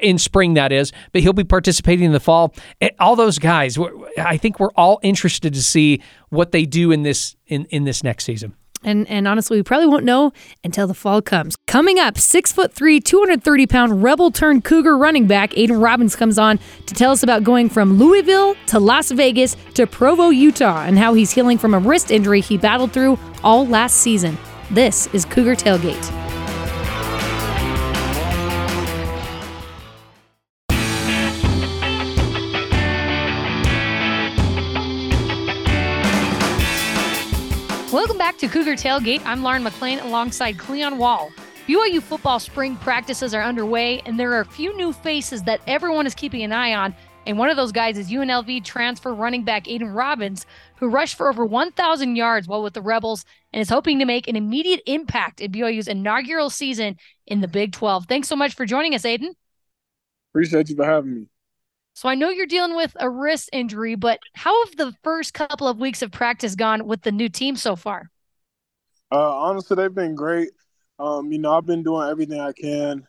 in 0.01 0.17
spring 0.19 0.53
that 0.53 0.71
is, 0.71 0.93
but 1.11 1.21
he'll 1.21 1.33
be 1.33 1.43
participating 1.43 2.05
in 2.05 2.13
the 2.13 2.21
fall. 2.21 2.55
Eh, 2.79 2.91
All 2.97 3.17
those 3.17 3.37
guys, 3.39 3.77
I 4.17 4.37
think 4.37 4.57
we're 4.57 4.71
all 4.77 5.01
interested 5.03 5.53
to 5.53 5.61
see 5.61 6.01
what 6.29 6.53
they 6.53 6.65
do 6.65 6.91
in 6.93 7.03
this 7.03 7.35
in, 7.47 7.65
in 7.65 7.83
this 7.83 8.05
next 8.05 8.23
season. 8.23 8.55
And 8.83 9.07
and 9.09 9.27
honestly, 9.27 9.57
we 9.57 9.63
probably 9.63 9.87
won't 9.87 10.05
know 10.05 10.31
until 10.63 10.87
the 10.87 10.93
fall 10.93 11.21
comes. 11.21 11.55
Coming 11.67 11.99
up, 11.99 12.17
six 12.17 12.51
foot 12.51 12.73
three, 12.73 12.99
230 12.99 13.67
pound 13.67 14.03
rebel 14.03 14.31
turned 14.31 14.63
cougar 14.63 14.97
running 14.97 15.27
back 15.27 15.51
Aiden 15.51 15.81
Robbins 15.81 16.15
comes 16.15 16.37
on 16.37 16.59
to 16.85 16.93
tell 16.93 17.11
us 17.11 17.23
about 17.23 17.43
going 17.43 17.69
from 17.69 17.97
Louisville 17.97 18.55
to 18.67 18.79
Las 18.79 19.11
Vegas 19.11 19.55
to 19.75 19.87
Provo, 19.87 20.29
Utah, 20.29 20.83
and 20.83 20.97
how 20.97 21.13
he's 21.13 21.31
healing 21.31 21.57
from 21.57 21.73
a 21.73 21.79
wrist 21.79 22.11
injury 22.11 22.41
he 22.41 22.57
battled 22.57 22.91
through 22.91 23.17
all 23.43 23.65
last 23.65 23.97
season. 23.97 24.37
This 24.71 25.07
is 25.13 25.25
Cougar 25.25 25.55
Tailgate. 25.55 26.22
Back 38.23 38.37
to 38.37 38.47
Cougar 38.47 38.75
Tailgate. 38.75 39.21
I'm 39.25 39.43
Lauren 39.43 39.63
McLean 39.63 39.99
alongside 39.99 40.57
Cleon 40.57 40.97
Wall. 40.97 41.29
BYU 41.67 42.01
football 42.01 42.39
spring 42.39 42.77
practices 42.77 43.33
are 43.33 43.43
underway, 43.43 44.01
and 44.05 44.17
there 44.17 44.31
are 44.31 44.39
a 44.39 44.45
few 44.45 44.73
new 44.77 44.93
faces 44.93 45.43
that 45.43 45.59
everyone 45.67 46.07
is 46.07 46.15
keeping 46.15 46.41
an 46.41 46.53
eye 46.53 46.73
on. 46.73 46.95
And 47.27 47.37
one 47.37 47.49
of 47.49 47.57
those 47.57 47.73
guys 47.73 47.97
is 47.97 48.09
UNLV 48.09 48.63
transfer 48.63 49.13
running 49.13 49.43
back 49.43 49.65
Aiden 49.65 49.93
Robbins, 49.93 50.45
who 50.77 50.87
rushed 50.87 51.17
for 51.17 51.27
over 51.27 51.45
1,000 51.45 52.15
yards 52.15 52.47
while 52.47 52.63
with 52.63 52.75
the 52.75 52.81
Rebels 52.81 53.25
and 53.51 53.61
is 53.61 53.67
hoping 53.67 53.99
to 53.99 54.05
make 54.05 54.29
an 54.29 54.37
immediate 54.37 54.83
impact 54.85 55.41
in 55.41 55.51
BYU's 55.51 55.89
inaugural 55.89 56.49
season 56.49 56.95
in 57.27 57.41
the 57.41 57.49
Big 57.49 57.73
12. 57.73 58.05
Thanks 58.05 58.29
so 58.29 58.37
much 58.37 58.55
for 58.55 58.65
joining 58.65 58.95
us, 58.95 59.03
Aiden. 59.03 59.35
Appreciate 60.31 60.69
you 60.69 60.77
for 60.77 60.85
having 60.85 61.13
me. 61.13 61.25
So 61.93 62.07
I 62.07 62.15
know 62.15 62.29
you're 62.29 62.45
dealing 62.45 62.77
with 62.77 62.95
a 63.01 63.09
wrist 63.09 63.49
injury, 63.51 63.95
but 63.95 64.21
how 64.33 64.65
have 64.65 64.77
the 64.77 64.95
first 65.03 65.33
couple 65.33 65.67
of 65.67 65.77
weeks 65.77 66.01
of 66.01 66.13
practice 66.13 66.55
gone 66.55 66.87
with 66.87 67.01
the 67.01 67.11
new 67.11 67.27
team 67.27 67.57
so 67.57 67.75
far? 67.75 68.09
Uh, 69.13 69.35
honestly, 69.35 69.75
they've 69.75 69.93
been 69.93 70.15
great. 70.15 70.49
Um, 70.97 71.31
you 71.31 71.37
know, 71.37 71.55
I've 71.55 71.67
been 71.67 71.83
doing 71.83 72.09
everything 72.09 72.39
I 72.39 72.51
can. 72.51 73.07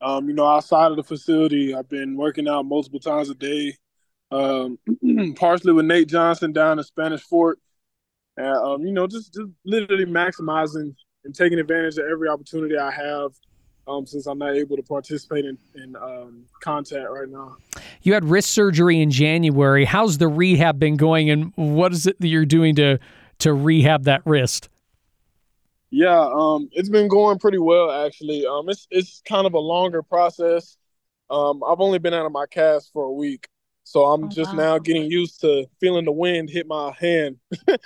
Um, 0.00 0.28
you 0.28 0.34
know, 0.34 0.46
outside 0.46 0.92
of 0.92 0.96
the 0.96 1.02
facility, 1.02 1.74
I've 1.74 1.88
been 1.88 2.16
working 2.16 2.48
out 2.48 2.64
multiple 2.64 3.00
times 3.00 3.30
a 3.30 3.34
day. 3.34 3.76
Um, 4.30 4.78
partially 5.36 5.72
with 5.72 5.86
Nate 5.86 6.06
Johnson 6.06 6.52
down 6.52 6.78
in 6.78 6.84
Spanish 6.84 7.22
Fort, 7.22 7.58
and 8.36 8.56
um, 8.56 8.82
you 8.82 8.92
know, 8.92 9.08
just 9.08 9.34
just 9.34 9.50
literally 9.64 10.04
maximizing 10.04 10.94
and 11.24 11.34
taking 11.34 11.58
advantage 11.58 11.98
of 11.98 12.04
every 12.06 12.28
opportunity 12.28 12.78
I 12.78 12.92
have. 12.92 13.32
Um, 13.88 14.06
since 14.06 14.26
I'm 14.26 14.38
not 14.38 14.54
able 14.54 14.76
to 14.76 14.84
participate 14.84 15.46
in, 15.46 15.58
in 15.74 15.96
um, 15.96 16.44
contact 16.62 17.10
right 17.10 17.28
now. 17.28 17.56
You 18.02 18.14
had 18.14 18.24
wrist 18.24 18.52
surgery 18.52 19.00
in 19.00 19.10
January. 19.10 19.84
How's 19.84 20.18
the 20.18 20.28
rehab 20.28 20.78
been 20.78 20.96
going, 20.96 21.28
and 21.28 21.52
what 21.56 21.92
is 21.92 22.06
it 22.06 22.20
that 22.20 22.28
you're 22.28 22.46
doing 22.46 22.76
to 22.76 23.00
to 23.40 23.52
rehab 23.52 24.04
that 24.04 24.22
wrist? 24.24 24.68
Yeah, 25.90 26.20
um, 26.32 26.68
it's 26.72 26.88
been 26.88 27.08
going 27.08 27.38
pretty 27.38 27.58
well 27.58 27.90
actually. 27.90 28.46
Um, 28.46 28.68
it's 28.68 28.86
it's 28.90 29.22
kind 29.28 29.46
of 29.46 29.54
a 29.54 29.58
longer 29.58 30.02
process. 30.02 30.76
Um, 31.30 31.62
I've 31.64 31.80
only 31.80 31.98
been 31.98 32.14
out 32.14 32.26
of 32.26 32.32
my 32.32 32.46
cast 32.46 32.92
for 32.92 33.04
a 33.04 33.12
week, 33.12 33.48
so 33.84 34.04
I'm 34.06 34.28
Oh, 34.28 34.28
just 34.28 34.54
wow. 34.54 34.54
now 34.54 34.78
getting 34.78 35.04
used 35.10 35.40
to 35.42 35.66
feeling 35.80 36.04
the 36.04 36.12
wind 36.12 36.50
hit 36.50 36.66
my 36.66 36.92
hand. 36.98 37.38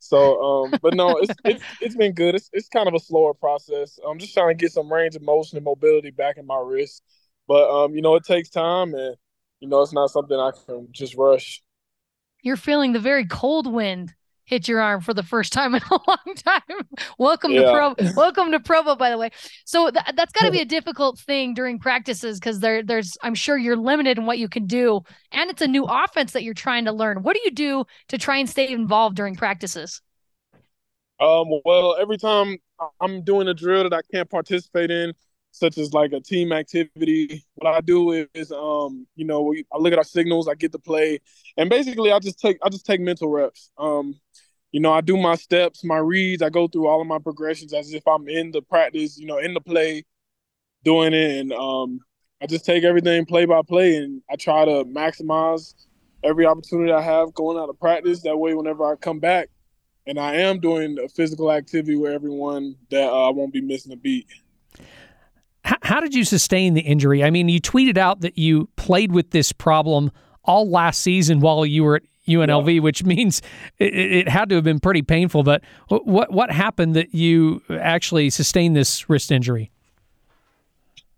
So, 0.00 0.40
um, 0.42 0.78
but 0.82 0.94
no, 0.94 1.18
it's 1.18 1.38
it's 1.46 1.74
it's 1.80 1.96
been 1.96 2.12
good. 2.14 2.34
It's 2.34 2.50
it's 2.52 2.68
kind 2.68 2.88
of 2.88 2.94
a 2.94 3.00
slower 3.00 3.34
process. 3.34 3.98
I'm 4.06 4.18
just 4.18 4.34
trying 4.34 4.48
to 4.50 4.54
get 4.54 4.72
some 4.72 4.92
range 4.92 5.16
of 5.16 5.22
motion 5.22 5.58
and 5.58 5.64
mobility 5.64 6.10
back 6.10 6.38
in 6.38 6.46
my 6.46 6.58
wrist. 6.58 7.02
But 7.48 7.68
um, 7.70 7.94
you 7.96 8.02
know, 8.02 8.14
it 8.16 8.24
takes 8.24 8.50
time, 8.50 8.94
and 8.94 9.16
you 9.60 9.68
know, 9.68 9.82
it's 9.82 9.92
not 9.92 10.10
something 10.10 10.38
I 10.38 10.52
can 10.66 10.88
just 10.92 11.16
rush. 11.16 11.62
You're 12.42 12.56
feeling 12.56 12.92
the 12.92 13.00
very 13.00 13.26
cold 13.26 13.66
wind 13.72 14.14
hit 14.48 14.66
your 14.66 14.80
arm 14.80 15.02
for 15.02 15.12
the 15.12 15.22
first 15.22 15.52
time 15.52 15.74
in 15.74 15.82
a 15.90 15.98
long 16.08 16.34
time. 16.34 16.86
welcome 17.18 17.52
yeah. 17.52 17.62
to 17.62 17.70
Provo. 17.70 18.12
Welcome 18.16 18.50
to 18.52 18.60
Provo, 18.60 18.96
by 18.96 19.10
the 19.10 19.18
way. 19.18 19.30
So 19.66 19.90
th- 19.90 20.04
that's 20.16 20.32
got 20.32 20.46
to 20.46 20.50
be 20.50 20.60
a 20.62 20.64
difficult 20.64 21.18
thing 21.18 21.52
during 21.52 21.78
practices 21.78 22.40
because 22.40 22.60
there, 22.60 22.82
there's, 22.82 23.18
I'm 23.22 23.34
sure 23.34 23.58
you're 23.58 23.76
limited 23.76 24.16
in 24.16 24.24
what 24.24 24.38
you 24.38 24.48
can 24.48 24.66
do, 24.66 25.02
and 25.32 25.50
it's 25.50 25.60
a 25.60 25.68
new 25.68 25.84
offense 25.84 26.32
that 26.32 26.44
you're 26.44 26.54
trying 26.54 26.86
to 26.86 26.92
learn. 26.92 27.22
What 27.22 27.34
do 27.34 27.42
you 27.44 27.50
do 27.50 27.84
to 28.08 28.16
try 28.16 28.38
and 28.38 28.48
stay 28.48 28.72
involved 28.72 29.16
during 29.16 29.36
practices? 29.36 30.00
Um, 31.20 31.48
well, 31.64 31.96
every 32.00 32.16
time 32.16 32.56
I'm 33.00 33.22
doing 33.22 33.48
a 33.48 33.54
drill 33.54 33.82
that 33.82 33.92
I 33.92 34.00
can't 34.10 34.30
participate 34.30 34.90
in, 34.90 35.12
such 35.50 35.78
as 35.78 35.92
like 35.92 36.12
a 36.12 36.20
team 36.20 36.52
activity. 36.52 37.44
What 37.56 37.74
I 37.74 37.80
do 37.80 38.26
is, 38.34 38.52
um, 38.52 39.06
you 39.16 39.24
know, 39.24 39.54
I 39.72 39.78
look 39.78 39.92
at 39.92 39.98
our 39.98 40.04
signals, 40.04 40.48
I 40.48 40.54
get 40.54 40.72
to 40.72 40.78
play, 40.78 41.20
and 41.56 41.68
basically 41.70 42.12
I 42.12 42.18
just 42.18 42.38
take 42.38 42.58
I 42.62 42.68
just 42.68 42.86
take 42.86 43.00
mental 43.00 43.28
reps. 43.28 43.70
Um, 43.78 44.14
you 44.72 44.80
know, 44.80 44.92
I 44.92 45.00
do 45.00 45.16
my 45.16 45.34
steps, 45.34 45.82
my 45.84 45.96
reads, 45.96 46.42
I 46.42 46.50
go 46.50 46.68
through 46.68 46.88
all 46.88 47.00
of 47.00 47.06
my 47.06 47.18
progressions 47.18 47.72
as 47.72 47.92
if 47.92 48.06
I'm 48.06 48.28
in 48.28 48.50
the 48.50 48.60
practice, 48.62 49.18
you 49.18 49.26
know, 49.26 49.38
in 49.38 49.54
the 49.54 49.60
play, 49.60 50.04
doing 50.84 51.14
it, 51.14 51.40
and 51.40 51.52
um, 51.52 52.00
I 52.42 52.46
just 52.46 52.64
take 52.64 52.84
everything 52.84 53.24
play 53.24 53.46
by 53.46 53.62
play, 53.66 53.96
and 53.96 54.22
I 54.30 54.36
try 54.36 54.64
to 54.64 54.84
maximize 54.84 55.74
every 56.22 56.46
opportunity 56.46 56.92
I 56.92 57.00
have 57.00 57.32
going 57.34 57.58
out 57.58 57.70
of 57.70 57.80
practice. 57.80 58.22
That 58.22 58.36
way, 58.36 58.54
whenever 58.54 58.84
I 58.90 58.96
come 58.96 59.20
back, 59.20 59.48
and 60.06 60.18
I 60.18 60.34
am 60.36 60.60
doing 60.60 60.98
a 61.02 61.08
physical 61.08 61.50
activity 61.50 61.96
with 61.96 62.12
everyone, 62.12 62.76
that 62.90 63.08
uh, 63.08 63.28
I 63.28 63.30
won't 63.30 63.52
be 63.52 63.60
missing 63.60 63.92
a 63.92 63.96
beat. 63.96 64.26
How, 65.68 65.76
how 65.82 66.00
did 66.00 66.14
you 66.14 66.24
sustain 66.24 66.72
the 66.72 66.80
injury? 66.80 67.22
I 67.22 67.28
mean, 67.28 67.50
you 67.50 67.60
tweeted 67.60 67.98
out 67.98 68.22
that 68.22 68.38
you 68.38 68.70
played 68.76 69.12
with 69.12 69.32
this 69.32 69.52
problem 69.52 70.10
all 70.44 70.70
last 70.70 71.02
season 71.02 71.40
while 71.40 71.66
you 71.66 71.84
were 71.84 71.96
at 71.96 72.02
UNLV, 72.26 72.76
yeah. 72.76 72.80
which 72.80 73.04
means 73.04 73.42
it, 73.76 73.94
it, 73.94 74.28
had 74.30 74.48
to 74.48 74.54
have 74.54 74.64
been 74.64 74.80
pretty 74.80 75.02
painful. 75.02 75.42
But 75.42 75.62
what 75.88 76.32
what 76.32 76.50
happened 76.50 76.96
that 76.96 77.14
you 77.14 77.60
actually 77.68 78.30
sustained 78.30 78.76
this 78.76 79.10
wrist 79.10 79.30
injury? 79.30 79.70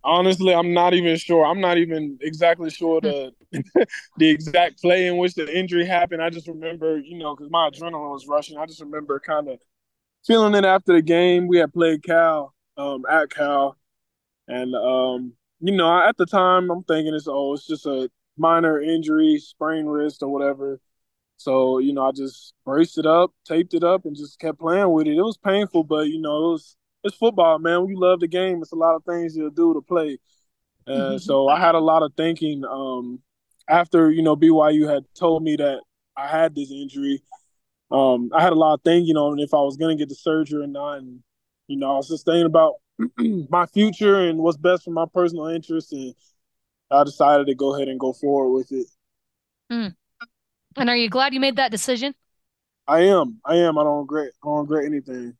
Honestly, 0.02 0.52
I'm 0.52 0.74
not 0.74 0.94
even 0.94 1.16
sure. 1.16 1.46
I'm 1.46 1.60
not 1.60 1.78
even 1.78 2.18
exactly 2.20 2.70
sure 2.70 3.00
the 3.00 3.32
the 4.16 4.28
exact 4.28 4.82
play 4.82 5.06
in 5.06 5.16
which 5.16 5.34
the 5.34 5.46
injury 5.56 5.86
happened. 5.86 6.22
I 6.22 6.30
just 6.30 6.48
remember, 6.48 6.98
you 6.98 7.18
know, 7.18 7.36
because 7.36 7.52
my 7.52 7.70
adrenaline 7.70 8.10
was 8.10 8.26
rushing. 8.26 8.58
I 8.58 8.66
just 8.66 8.80
remember 8.80 9.20
kind 9.20 9.46
of 9.46 9.60
feeling 10.26 10.56
it 10.56 10.64
after 10.64 10.92
the 10.92 11.02
game. 11.02 11.46
We 11.46 11.58
had 11.58 11.72
played 11.72 12.02
Cal 12.02 12.52
um, 12.76 13.04
at 13.08 13.30
Cal, 13.30 13.76
and 14.50 14.74
um, 14.74 15.32
you 15.60 15.76
know, 15.76 16.02
at 16.02 16.16
the 16.16 16.26
time, 16.26 16.70
I'm 16.70 16.82
thinking 16.84 17.14
it's 17.14 17.28
oh, 17.28 17.54
it's 17.54 17.66
just 17.66 17.86
a 17.86 18.10
minor 18.36 18.80
injury, 18.80 19.38
sprained 19.38 19.90
wrist 19.90 20.22
or 20.22 20.28
whatever. 20.28 20.80
So 21.36 21.78
you 21.78 21.92
know, 21.92 22.08
I 22.08 22.12
just 22.12 22.54
braced 22.64 22.98
it 22.98 23.06
up, 23.06 23.32
taped 23.46 23.74
it 23.74 23.84
up, 23.84 24.04
and 24.04 24.16
just 24.16 24.38
kept 24.38 24.58
playing 24.58 24.90
with 24.92 25.06
it. 25.06 25.16
It 25.16 25.22
was 25.22 25.38
painful, 25.38 25.84
but 25.84 26.08
you 26.08 26.20
know, 26.20 26.36
it 26.36 26.52
was 26.52 26.76
it's 27.04 27.16
football, 27.16 27.58
man. 27.58 27.82
When 27.82 27.90
you 27.90 28.00
love 28.00 28.20
the 28.20 28.28
game, 28.28 28.60
it's 28.60 28.72
a 28.72 28.76
lot 28.76 28.96
of 28.96 29.04
things 29.04 29.36
you'll 29.36 29.50
do 29.50 29.74
to 29.74 29.80
play. 29.80 30.18
Uh, 30.86 30.90
mm-hmm. 30.90 31.18
So 31.18 31.48
I 31.48 31.60
had 31.60 31.74
a 31.74 31.80
lot 31.80 32.02
of 32.02 32.12
thinking 32.16 32.64
um, 32.68 33.20
after 33.68 34.10
you 34.10 34.22
know 34.22 34.36
BYU 34.36 34.92
had 34.92 35.04
told 35.14 35.42
me 35.42 35.56
that 35.56 35.80
I 36.16 36.26
had 36.26 36.54
this 36.54 36.72
injury. 36.72 37.22
Um, 37.90 38.30
I 38.34 38.42
had 38.42 38.52
a 38.52 38.56
lot 38.56 38.74
of 38.74 38.82
thinking 38.84 39.16
on 39.16 39.38
if 39.38 39.54
I 39.54 39.60
was 39.60 39.76
going 39.76 39.96
to 39.96 40.00
get 40.00 40.08
the 40.08 40.14
surgery 40.14 40.62
or 40.62 40.66
not. 40.66 40.98
And, 40.98 41.22
you 41.70 41.76
know, 41.76 41.94
I 41.94 41.96
was 41.96 42.08
just 42.08 42.24
thinking 42.24 42.46
about 42.46 42.74
my 43.48 43.66
future 43.66 44.28
and 44.28 44.40
what's 44.40 44.56
best 44.56 44.84
for 44.84 44.90
my 44.90 45.06
personal 45.12 45.46
interests, 45.46 45.92
and 45.92 46.14
I 46.90 47.04
decided 47.04 47.46
to 47.46 47.54
go 47.54 47.74
ahead 47.74 47.88
and 47.88 48.00
go 48.00 48.12
forward 48.12 48.52
with 48.52 48.72
it. 48.72 48.86
Mm. 49.72 49.94
And 50.76 50.90
are 50.90 50.96
you 50.96 51.08
glad 51.08 51.32
you 51.32 51.40
made 51.40 51.56
that 51.56 51.70
decision? 51.70 52.14
I 52.88 53.02
am. 53.02 53.40
I 53.44 53.56
am. 53.56 53.78
I 53.78 53.84
don't 53.84 54.00
regret. 54.00 54.32
I 54.42 54.46
don't 54.46 54.68
regret 54.68 54.84
anything. 54.84 55.36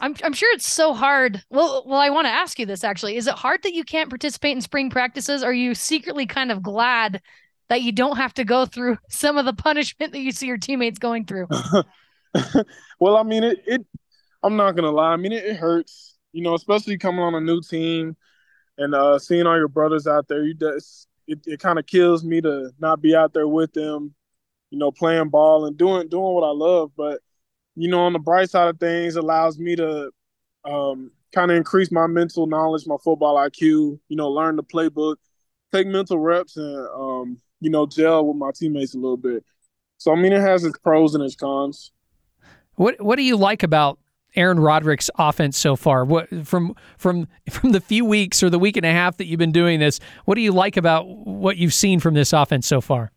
I'm 0.00 0.16
I'm 0.24 0.32
sure 0.32 0.52
it's 0.54 0.68
so 0.68 0.92
hard. 0.92 1.42
Well, 1.50 1.84
well, 1.86 2.00
I 2.00 2.10
want 2.10 2.26
to 2.26 2.32
ask 2.32 2.58
you 2.58 2.66
this 2.66 2.82
actually. 2.82 3.16
Is 3.16 3.28
it 3.28 3.34
hard 3.34 3.62
that 3.62 3.74
you 3.74 3.84
can't 3.84 4.10
participate 4.10 4.56
in 4.56 4.60
spring 4.60 4.90
practices? 4.90 5.44
Are 5.44 5.52
you 5.52 5.74
secretly 5.74 6.26
kind 6.26 6.50
of 6.50 6.62
glad 6.62 7.20
that 7.68 7.82
you 7.82 7.92
don't 7.92 8.16
have 8.16 8.34
to 8.34 8.44
go 8.44 8.66
through 8.66 8.98
some 9.08 9.38
of 9.38 9.44
the 9.44 9.52
punishment 9.52 10.12
that 10.12 10.20
you 10.20 10.32
see 10.32 10.48
your 10.48 10.58
teammates 10.58 10.98
going 10.98 11.26
through? 11.26 11.46
well, 12.98 13.16
I 13.16 13.22
mean, 13.22 13.44
it, 13.44 13.62
it. 13.66 13.86
I'm 14.44 14.56
not 14.56 14.76
gonna 14.76 14.92
lie. 14.92 15.12
I 15.12 15.16
mean, 15.16 15.32
it, 15.32 15.44
it 15.44 15.56
hurts 15.56 16.14
you 16.34 16.42
know, 16.42 16.54
especially 16.54 16.98
coming 16.98 17.20
on 17.20 17.34
a 17.34 17.40
new 17.40 17.62
team 17.62 18.16
and 18.76 18.94
uh, 18.94 19.18
seeing 19.18 19.46
all 19.46 19.56
your 19.56 19.68
brothers 19.68 20.06
out 20.06 20.26
there, 20.28 20.42
you 20.42 20.52
just 20.52 21.06
it, 21.26 21.38
it 21.46 21.60
kind 21.60 21.78
of 21.78 21.86
kills 21.86 22.24
me 22.24 22.40
to 22.42 22.70
not 22.78 23.00
be 23.00 23.14
out 23.14 23.32
there 23.32 23.48
with 23.48 23.72
them, 23.72 24.14
you 24.70 24.78
know, 24.78 24.90
playing 24.90 25.30
ball 25.30 25.64
and 25.64 25.78
doing 25.78 26.08
doing 26.08 26.34
what 26.34 26.46
I 26.46 26.50
love. 26.50 26.90
But 26.96 27.20
you 27.76 27.88
know, 27.88 28.00
on 28.00 28.12
the 28.12 28.18
bright 28.18 28.50
side 28.50 28.68
of 28.68 28.80
things, 28.80 29.14
allows 29.14 29.58
me 29.58 29.76
to 29.76 30.10
um, 30.64 31.12
kind 31.32 31.52
of 31.52 31.56
increase 31.56 31.92
my 31.92 32.08
mental 32.08 32.46
knowledge, 32.46 32.86
my 32.86 32.96
football 33.02 33.36
IQ. 33.36 33.60
You 34.08 34.16
know, 34.16 34.28
learn 34.28 34.56
the 34.56 34.64
playbook, 34.64 35.16
take 35.72 35.86
mental 35.86 36.18
reps, 36.18 36.56
and 36.56 36.88
um, 36.88 37.38
you 37.60 37.70
know, 37.70 37.86
gel 37.86 38.26
with 38.26 38.36
my 38.36 38.50
teammates 38.52 38.94
a 38.94 38.98
little 38.98 39.16
bit. 39.16 39.44
So 39.98 40.12
I 40.12 40.16
mean, 40.16 40.32
it 40.32 40.40
has 40.40 40.64
its 40.64 40.78
pros 40.80 41.14
and 41.14 41.22
its 41.22 41.36
cons. 41.36 41.92
What 42.74 43.00
What 43.00 43.16
do 43.16 43.22
you 43.22 43.36
like 43.36 43.62
about 43.62 44.00
Aaron 44.36 44.58
Roderick's 44.58 45.10
offense 45.18 45.56
so 45.56 45.76
far? 45.76 46.04
What 46.04 46.28
from 46.46 46.74
from 46.98 47.28
from 47.50 47.72
the 47.72 47.80
few 47.80 48.04
weeks 48.04 48.42
or 48.42 48.50
the 48.50 48.58
week 48.58 48.76
and 48.76 48.86
a 48.86 48.92
half 48.92 49.16
that 49.18 49.26
you've 49.26 49.38
been 49.38 49.52
doing 49.52 49.80
this? 49.80 50.00
What 50.24 50.34
do 50.34 50.40
you 50.40 50.52
like 50.52 50.76
about 50.76 51.08
what 51.08 51.56
you've 51.56 51.74
seen 51.74 52.00
from 52.00 52.14
this 52.14 52.32
offense 52.32 52.66
so 52.66 52.80
far? 52.80 53.12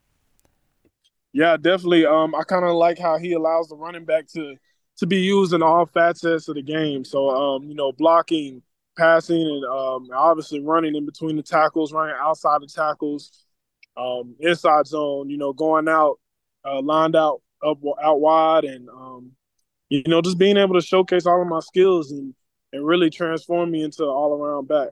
Yeah, 1.33 1.57
definitely. 1.57 2.05
Um, 2.05 2.33
I 2.33 2.43
kind 2.43 2.65
of 2.65 2.73
like 2.75 2.97
how 2.97 3.17
he 3.17 3.33
allows 3.33 3.67
the 3.67 3.75
running 3.75 4.05
back 4.05 4.27
to 4.29 4.55
to 4.97 5.05
be 5.05 5.17
used 5.17 5.53
in 5.53 5.61
all 5.61 5.85
facets 5.85 6.47
of 6.47 6.55
the 6.55 6.63
game. 6.63 7.05
So, 7.05 7.29
um, 7.29 7.63
you 7.69 7.75
know, 7.75 7.91
blocking, 7.91 8.63
passing, 8.97 9.41
and 9.41 9.65
um, 9.65 10.09
obviously 10.15 10.59
running 10.59 10.95
in 10.95 11.05
between 11.05 11.35
the 11.35 11.43
tackles, 11.43 11.93
running 11.93 12.15
outside 12.19 12.61
the 12.61 12.67
tackles, 12.67 13.31
um, 13.95 14.35
inside 14.39 14.87
zone. 14.87 15.29
You 15.29 15.37
know, 15.37 15.53
going 15.53 15.87
out, 15.87 16.19
uh, 16.65 16.81
lined 16.81 17.15
out 17.15 17.41
up 17.63 17.77
out 18.01 18.19
wide, 18.19 18.63
and 18.63 18.89
um, 18.89 19.31
you 19.89 20.03
know, 20.07 20.21
just 20.21 20.37
being 20.37 20.57
able 20.57 20.75
to 20.75 20.85
showcase 20.85 21.25
all 21.25 21.41
of 21.41 21.47
my 21.47 21.59
skills 21.59 22.11
and 22.11 22.33
and 22.73 22.85
really 22.85 23.09
transform 23.09 23.71
me 23.71 23.83
into 23.83 24.03
an 24.03 24.09
all 24.09 24.33
around 24.33 24.67
back. 24.67 24.89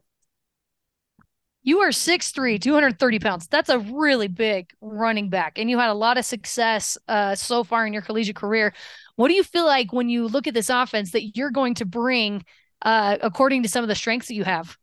You 1.63 1.79
are 1.79 1.89
6'3, 1.89 2.61
230 2.61 3.19
pounds. 3.19 3.47
That's 3.47 3.69
a 3.69 3.79
really 3.79 4.27
big 4.27 4.69
running 4.81 5.29
back. 5.29 5.57
And 5.57 5.69
you 5.69 5.79
had 5.79 5.89
a 5.89 5.95
lot 5.95 6.17
of 6.17 6.23
success 6.23 6.97
uh, 7.07 7.35
so 7.35 7.63
far 7.63 7.87
in 7.87 7.91
your 7.91 8.03
collegiate 8.03 8.35
career. 8.35 8.73
What 9.15 9.29
do 9.29 9.33
you 9.33 9.43
feel 9.43 9.65
like 9.65 9.91
when 9.91 10.07
you 10.07 10.27
look 10.27 10.47
at 10.47 10.53
this 10.53 10.69
offense 10.69 11.11
that 11.11 11.35
you're 11.35 11.51
going 11.51 11.73
to 11.75 11.85
bring 11.85 12.45
uh, 12.83 13.17
according 13.21 13.63
to 13.63 13.69
some 13.69 13.83
of 13.83 13.87
the 13.87 13.95
strengths 13.95 14.27
that 14.27 14.35
you 14.35 14.43
have? 14.43 14.77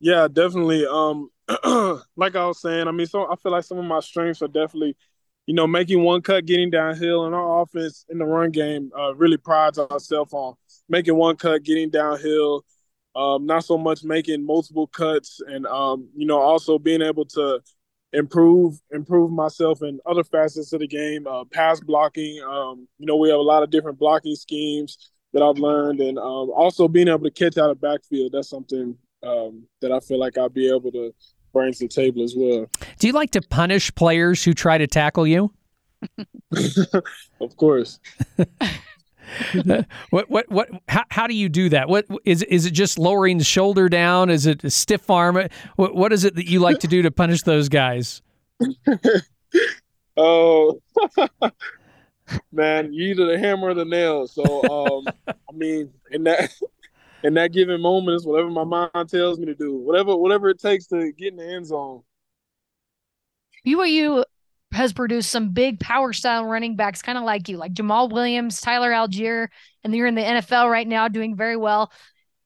Yeah, 0.00 0.26
definitely. 0.30 0.86
Um, 0.86 1.30
like 2.16 2.34
I 2.34 2.46
was 2.46 2.60
saying, 2.60 2.88
I 2.88 2.90
mean, 2.90 3.06
so 3.06 3.30
I 3.30 3.36
feel 3.36 3.52
like 3.52 3.64
some 3.64 3.78
of 3.78 3.84
my 3.84 4.00
strengths 4.00 4.42
are 4.42 4.48
definitely– 4.48 4.96
you 5.50 5.56
know, 5.56 5.66
making 5.66 6.04
one 6.04 6.22
cut, 6.22 6.46
getting 6.46 6.70
downhill, 6.70 7.26
and 7.26 7.34
our 7.34 7.62
offense 7.62 8.06
in 8.08 8.18
the 8.18 8.24
run 8.24 8.52
game 8.52 8.92
uh, 8.96 9.12
really 9.16 9.36
prides 9.36 9.80
ourselves 9.80 10.32
on 10.32 10.54
making 10.88 11.16
one 11.16 11.34
cut, 11.34 11.64
getting 11.64 11.90
downhill. 11.90 12.64
Um, 13.16 13.46
not 13.46 13.64
so 13.64 13.76
much 13.76 14.04
making 14.04 14.46
multiple 14.46 14.86
cuts, 14.86 15.40
and 15.44 15.66
um, 15.66 16.08
you 16.14 16.24
know, 16.24 16.38
also 16.38 16.78
being 16.78 17.02
able 17.02 17.24
to 17.24 17.58
improve 18.12 18.78
improve 18.92 19.32
myself 19.32 19.82
in 19.82 19.98
other 20.06 20.22
facets 20.22 20.72
of 20.72 20.78
the 20.78 20.86
game. 20.86 21.26
Uh, 21.26 21.42
pass 21.52 21.80
blocking. 21.80 22.40
Um, 22.48 22.86
you 22.98 23.06
know, 23.06 23.16
we 23.16 23.28
have 23.28 23.40
a 23.40 23.42
lot 23.42 23.64
of 23.64 23.70
different 23.70 23.98
blocking 23.98 24.36
schemes 24.36 25.10
that 25.32 25.42
I've 25.42 25.58
learned, 25.58 25.98
and 25.98 26.16
um, 26.16 26.52
also 26.54 26.86
being 26.86 27.08
able 27.08 27.24
to 27.24 27.30
catch 27.32 27.58
out 27.58 27.70
of 27.70 27.80
backfield. 27.80 28.30
That's 28.34 28.48
something 28.48 28.96
um, 29.24 29.66
that 29.80 29.90
I 29.90 29.98
feel 29.98 30.20
like 30.20 30.38
I'll 30.38 30.48
be 30.48 30.68
able 30.68 30.92
to 30.92 31.12
brings 31.52 31.78
to 31.78 31.84
the 31.84 31.88
table 31.88 32.22
as 32.22 32.34
well. 32.36 32.66
Do 32.98 33.06
you 33.06 33.12
like 33.12 33.30
to 33.32 33.42
punish 33.42 33.94
players 33.94 34.44
who 34.44 34.54
try 34.54 34.78
to 34.78 34.86
tackle 34.86 35.26
you? 35.26 35.52
of 37.40 37.56
course. 37.56 38.00
what 40.10 40.28
what 40.30 40.50
what 40.50 40.68
how, 40.88 41.04
how 41.10 41.26
do 41.26 41.34
you 41.34 41.48
do 41.48 41.68
that 41.68 41.88
what 41.88 42.04
is 42.24 42.42
is 42.44 42.66
it 42.66 42.72
just 42.72 42.98
lowering 42.98 43.38
the 43.38 43.44
shoulder 43.44 43.88
down 43.88 44.28
is 44.28 44.44
it 44.44 44.64
a 44.64 44.70
stiff 44.70 45.08
arm 45.08 45.38
what 45.76 45.94
what 45.94 46.12
is 46.12 46.24
it 46.24 46.34
that 46.34 46.46
you 46.46 46.58
like 46.58 46.80
to 46.80 46.88
do 46.88 47.00
to 47.02 47.12
punish 47.12 47.42
those 47.42 47.68
guys 47.68 48.22
oh 50.16 50.80
man 52.52 52.92
you 52.92 53.10
either 53.10 53.26
the 53.26 53.38
hammer 53.38 53.68
or 53.68 53.74
the 53.74 53.84
nail 53.84 54.26
so 54.26 54.42
um 54.64 55.04
i 55.28 55.52
mean 55.52 55.88
in 56.10 56.24
that 56.24 56.52
in 57.22 57.34
that 57.34 57.52
given 57.52 57.80
moment 57.80 58.16
is 58.16 58.26
whatever 58.26 58.50
my 58.50 58.64
mind 58.64 59.08
tells 59.08 59.38
me 59.38 59.46
to 59.46 59.54
do. 59.54 59.76
Whatever 59.76 60.16
whatever 60.16 60.48
it 60.50 60.60
takes 60.60 60.86
to 60.88 61.12
get 61.12 61.32
in 61.32 61.36
the 61.36 61.46
end 61.46 61.66
zone. 61.66 62.02
BYU 63.66 64.24
has 64.72 64.92
produced 64.92 65.30
some 65.30 65.52
big 65.52 65.80
power 65.80 66.12
style 66.12 66.44
running 66.44 66.76
backs, 66.76 67.02
kind 67.02 67.18
of 67.18 67.24
like 67.24 67.48
you, 67.48 67.56
like 67.56 67.74
Jamaal 67.74 68.10
Williams, 68.10 68.60
Tyler 68.60 68.90
Allgeier, 68.90 69.48
and 69.82 69.94
you're 69.94 70.06
in 70.06 70.14
the 70.14 70.22
NFL 70.22 70.70
right 70.70 70.86
now 70.86 71.08
doing 71.08 71.36
very 71.36 71.56
well. 71.56 71.90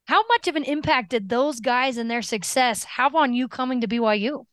How 0.05 0.25
much 0.27 0.47
of 0.47 0.55
an 0.55 0.63
impact 0.63 1.11
did 1.11 1.29
those 1.29 1.59
guys 1.59 1.97
and 1.97 2.09
their 2.09 2.21
success 2.21 2.83
have 2.83 3.15
on 3.15 3.33
you 3.33 3.47
coming 3.47 3.81
to 3.81 3.87
BYU? 3.87 4.45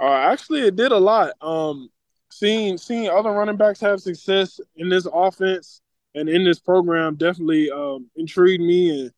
Uh, 0.00 0.12
actually, 0.12 0.60
it 0.60 0.76
did 0.76 0.92
a 0.92 0.98
lot. 0.98 1.32
Um, 1.40 1.88
seeing 2.30 2.78
seeing 2.78 3.08
other 3.08 3.30
running 3.30 3.56
backs 3.56 3.80
have 3.80 4.00
success 4.00 4.60
in 4.76 4.88
this 4.88 5.06
offense 5.12 5.80
and 6.14 6.28
in 6.28 6.44
this 6.44 6.58
program 6.58 7.16
definitely 7.16 7.70
um, 7.70 8.10
intrigued 8.16 8.62
me 8.62 8.90
and 8.90 9.12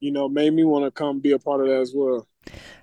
you 0.00 0.10
know 0.10 0.28
made 0.28 0.52
me 0.52 0.64
want 0.64 0.84
to 0.84 0.90
come 0.90 1.20
be 1.20 1.32
a 1.32 1.38
part 1.38 1.60
of 1.60 1.68
that 1.68 1.80
as 1.80 1.92
well. 1.94 2.26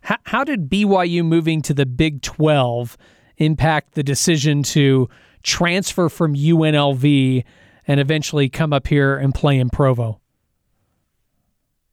How, 0.01 0.17
how 0.23 0.43
did 0.43 0.69
BYU 0.69 1.25
moving 1.25 1.61
to 1.63 1.73
the 1.73 1.85
Big 1.85 2.21
Twelve 2.21 2.97
impact 3.37 3.93
the 3.93 4.03
decision 4.03 4.63
to 4.63 5.09
transfer 5.43 6.09
from 6.09 6.35
UNLV 6.35 7.43
and 7.87 7.99
eventually 7.99 8.49
come 8.49 8.73
up 8.73 8.87
here 8.87 9.17
and 9.17 9.33
play 9.33 9.57
in 9.57 9.69
Provo? 9.69 10.19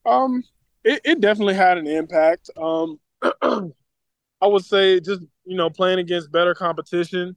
Um, 0.06 0.42
it, 0.82 1.00
it 1.04 1.20
definitely 1.20 1.54
had 1.54 1.78
an 1.78 1.86
impact. 1.86 2.50
Um, 2.56 3.00
I 3.42 4.46
would 4.46 4.64
say 4.64 5.00
just 5.00 5.22
you 5.44 5.56
know 5.56 5.70
playing 5.70 5.98
against 5.98 6.30
better 6.30 6.54
competition, 6.54 7.36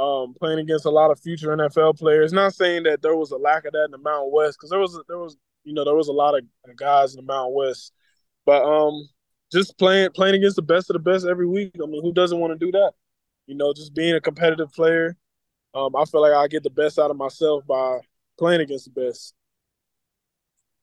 um, 0.00 0.32
playing 0.32 0.58
against 0.58 0.86
a 0.86 0.90
lot 0.90 1.10
of 1.10 1.20
future 1.20 1.48
NFL 1.48 1.98
players. 1.98 2.32
Not 2.32 2.54
saying 2.54 2.84
that 2.84 3.02
there 3.02 3.16
was 3.16 3.32
a 3.32 3.36
lack 3.36 3.66
of 3.66 3.72
that 3.72 3.84
in 3.84 3.90
the 3.90 3.98
Mountain 3.98 4.30
West 4.32 4.56
because 4.58 4.70
there 4.70 4.78
was 4.78 4.98
there 5.08 5.18
was 5.18 5.36
you 5.64 5.74
know 5.74 5.84
there 5.84 5.94
was 5.94 6.08
a 6.08 6.12
lot 6.12 6.34
of 6.34 6.44
guys 6.76 7.12
in 7.12 7.16
the 7.16 7.30
Mountain 7.30 7.54
West, 7.54 7.92
but 8.46 8.64
um, 8.64 9.08
just 9.52 9.76
playing 9.78 10.10
playing 10.14 10.36
against 10.36 10.56
the 10.56 10.62
best 10.62 10.88
of 10.88 10.94
the 10.94 11.00
best 11.00 11.26
every 11.26 11.46
week. 11.46 11.72
I 11.82 11.86
mean, 11.86 12.02
who 12.02 12.14
doesn't 12.14 12.38
want 12.38 12.58
to 12.58 12.64
do 12.64 12.72
that? 12.72 12.92
You 13.46 13.56
know, 13.56 13.74
just 13.74 13.94
being 13.94 14.14
a 14.14 14.20
competitive 14.20 14.72
player. 14.72 15.16
Um, 15.74 15.94
I 15.94 16.04
feel 16.06 16.22
like 16.22 16.32
I 16.32 16.48
get 16.48 16.62
the 16.62 16.70
best 16.70 16.98
out 16.98 17.10
of 17.10 17.16
myself 17.16 17.64
by 17.66 17.98
playing 18.38 18.62
against 18.62 18.86
the 18.86 19.00
best. 19.00 19.34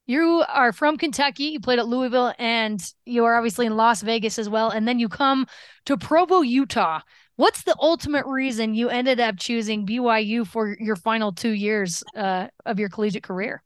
You 0.08 0.46
are 0.48 0.72
from 0.72 0.98
Kentucky. 0.98 1.44
You 1.44 1.60
played 1.60 1.80
at 1.80 1.88
Louisville, 1.88 2.34
and 2.40 2.82
you 3.06 3.26
are 3.26 3.36
obviously 3.36 3.66
in 3.66 3.76
Las 3.76 4.02
Vegas 4.02 4.40
as 4.40 4.48
well. 4.48 4.70
And 4.70 4.88
then 4.88 5.00
you 5.00 5.10
come 5.10 5.46
to 5.86 5.98
Provo, 5.98 6.42
Utah. 6.42 7.02
What's 7.36 7.64
the 7.64 7.76
ultimate 7.78 8.26
reason 8.26 8.74
you 8.74 8.88
ended 8.88 9.20
up 9.20 9.36
choosing 9.38 9.86
BYU 9.86 10.48
for 10.48 10.78
your 10.80 10.96
final 10.96 11.34
two 11.34 11.52
years 11.52 12.04
uh, 12.16 12.48
of 12.66 12.80
your 12.80 12.88
collegiate 12.88 13.24
career? 13.24 13.62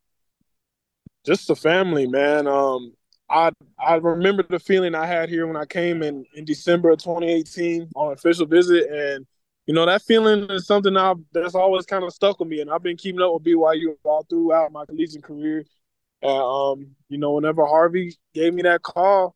Just 1.23 1.47
the 1.47 1.55
family, 1.55 2.07
man. 2.07 2.47
Um, 2.47 2.93
I 3.29 3.51
I 3.79 3.95
remember 3.95 4.43
the 4.49 4.59
feeling 4.59 4.95
I 4.95 5.05
had 5.05 5.29
here 5.29 5.45
when 5.45 5.55
I 5.55 5.65
came 5.65 6.01
in 6.01 6.25
in 6.33 6.43
December 6.43 6.89
of 6.89 6.97
2018 7.03 7.91
on 7.95 8.13
official 8.13 8.47
visit, 8.47 8.89
and 8.89 9.27
you 9.67 9.75
know 9.75 9.85
that 9.85 10.01
feeling 10.01 10.49
is 10.49 10.65
something 10.65 10.97
I, 10.97 11.13
that's 11.31 11.53
always 11.53 11.85
kind 11.85 12.03
of 12.03 12.11
stuck 12.13 12.39
with 12.39 12.49
me, 12.49 12.61
and 12.61 12.71
I've 12.71 12.83
been 12.83 12.97
keeping 12.97 13.21
up 13.21 13.31
with 13.35 13.43
BYU 13.43 13.95
all 14.03 14.25
throughout 14.27 14.71
my 14.71 14.85
collegiate 14.85 15.23
career. 15.23 15.63
And, 16.21 16.31
um, 16.31 16.95
you 17.09 17.17
know, 17.17 17.31
whenever 17.33 17.65
Harvey 17.65 18.15
gave 18.33 18.53
me 18.53 18.61
that 18.63 18.81
call, 18.81 19.35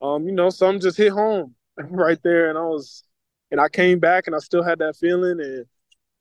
um, 0.00 0.26
you 0.26 0.32
know, 0.32 0.50
something 0.50 0.80
just 0.80 0.96
hit 0.96 1.12
home 1.12 1.54
right 1.78 2.18
there, 2.22 2.48
and 2.50 2.58
I 2.58 2.62
was, 2.62 3.04
and 3.50 3.60
I 3.60 3.68
came 3.68 3.98
back, 3.98 4.26
and 4.26 4.36
I 4.36 4.38
still 4.38 4.62
had 4.62 4.78
that 4.78 4.96
feeling, 4.96 5.40
and 5.40 5.66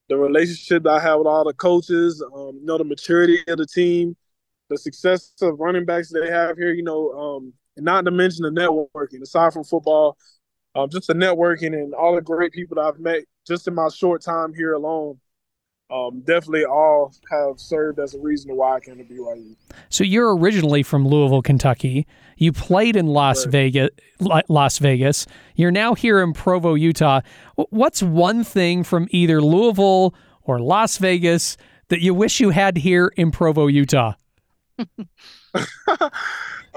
the 0.10 0.18
relationship 0.18 0.84
that 0.84 0.90
I 0.90 1.00
had 1.00 1.16
with 1.16 1.28
all 1.28 1.44
the 1.44 1.54
coaches, 1.54 2.22
um, 2.22 2.58
you 2.60 2.66
know, 2.66 2.78
the 2.78 2.84
maturity 2.84 3.40
of 3.48 3.58
the 3.58 3.66
team, 3.66 4.16
the 4.70 4.78
success 4.78 5.34
of 5.42 5.60
running 5.60 5.86
backs 5.86 6.12
they 6.12 6.30
have 6.30 6.58
here, 6.58 6.74
you 6.74 6.84
know, 6.84 7.12
um, 7.12 7.54
and 7.76 7.86
not 7.86 8.06
to 8.06 8.12
mention 8.12 8.44
the 8.44 8.50
networking, 8.50 9.22
aside 9.22 9.54
from 9.54 9.64
football, 9.64 10.18
um, 10.76 10.90
just 10.90 11.08
the 11.08 11.14
networking 11.14 11.74
and 11.74 11.94
all 11.94 12.16
the 12.16 12.22
great 12.22 12.52
people 12.52 12.76
that 12.76 12.82
I've 12.82 13.00
met 13.00 13.24
just 13.46 13.68
in 13.68 13.76
my 13.76 13.90
short 13.90 14.22
time 14.22 14.54
here 14.54 14.74
alone 14.74 15.20
um, 15.90 16.22
definitely 16.22 16.66
all 16.66 17.14
have 17.32 17.60
served 17.60 18.00
as 18.00 18.14
a 18.14 18.20
reason 18.20 18.56
why 18.56 18.76
I 18.76 18.80
came 18.80 18.98
to 18.98 19.04
BYU. 19.04 19.56
So 19.90 20.04
you're 20.04 20.36
originally 20.36 20.84
from 20.84 21.08
Louisville, 21.08 21.42
Kentucky. 21.42 22.06
You 22.38 22.52
played 22.52 22.96
in 22.96 23.08
Las 23.08 23.46
right. 23.46 23.52
Vegas. 23.52 23.90
Las 24.20 24.80
Vegas. 24.80 25.28
You're 25.56 25.72
now 25.72 25.94
here 25.94 26.22
in 26.22 26.34
Provo, 26.34 26.74
Utah. 26.74 27.22
What's 27.56 28.04
one 28.04 28.44
thing 28.44 28.84
from 28.84 29.08
either 29.12 29.42
Louisville 29.42 30.14
or 30.44 30.60
Las 30.60 30.98
Vegas 30.98 31.56
that 31.88 32.02
you 32.02 32.14
wish 32.14 32.40
you 32.40 32.50
had 32.50 32.78
here 32.78 33.14
in 33.16 33.32
Provo, 33.32 33.68
Utah? 33.68 34.14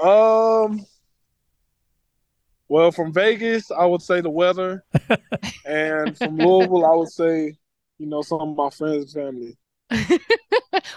um. 0.01 0.85
Well, 2.69 2.93
from 2.93 3.11
Vegas, 3.11 3.69
I 3.69 3.85
would 3.85 4.01
say 4.01 4.21
the 4.21 4.29
weather, 4.29 4.85
and 5.65 6.17
from 6.17 6.37
Louisville, 6.37 6.85
I 6.85 6.95
would 6.95 7.09
say 7.09 7.57
you 8.01 8.07
know, 8.07 8.23
some 8.23 8.41
of 8.41 8.55
my 8.55 8.69
friends 8.71 9.15
and 9.15 9.23
family. 9.23 9.57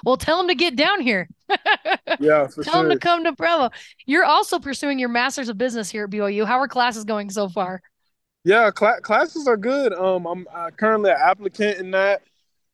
well, 0.05 0.17
tell 0.17 0.39
them 0.39 0.49
to 0.49 0.55
get 0.55 0.75
down 0.75 1.03
here. 1.03 1.29
yeah, 2.19 2.47
for 2.47 2.65
tell 2.65 2.75
sure. 2.75 2.83
them 2.83 2.91
to 2.91 2.99
come 2.99 3.25
to 3.25 3.35
Provo. 3.35 3.71
You're 4.07 4.25
also 4.25 4.59
pursuing 4.59 4.99
your 4.99 5.11
master's 5.11 5.51
of 5.51 5.59
business 5.59 5.91
here 5.91 6.05
at 6.05 6.11
BYU. 6.11 6.47
How 6.47 6.59
are 6.61 6.69
classes 6.69 7.05
going 7.05 7.29
so 7.29 7.49
far? 7.51 7.83
Yeah, 8.45 8.71
cl- 8.77 9.01
classes 9.03 9.47
are 9.47 9.59
good. 9.59 9.93
Um, 9.93 10.27
I'm 10.27 10.47
uh, 10.53 10.71
currently 10.71 11.11
an 11.11 11.19
applicant 11.21 11.79
in 11.79 11.91
that, 11.91 12.23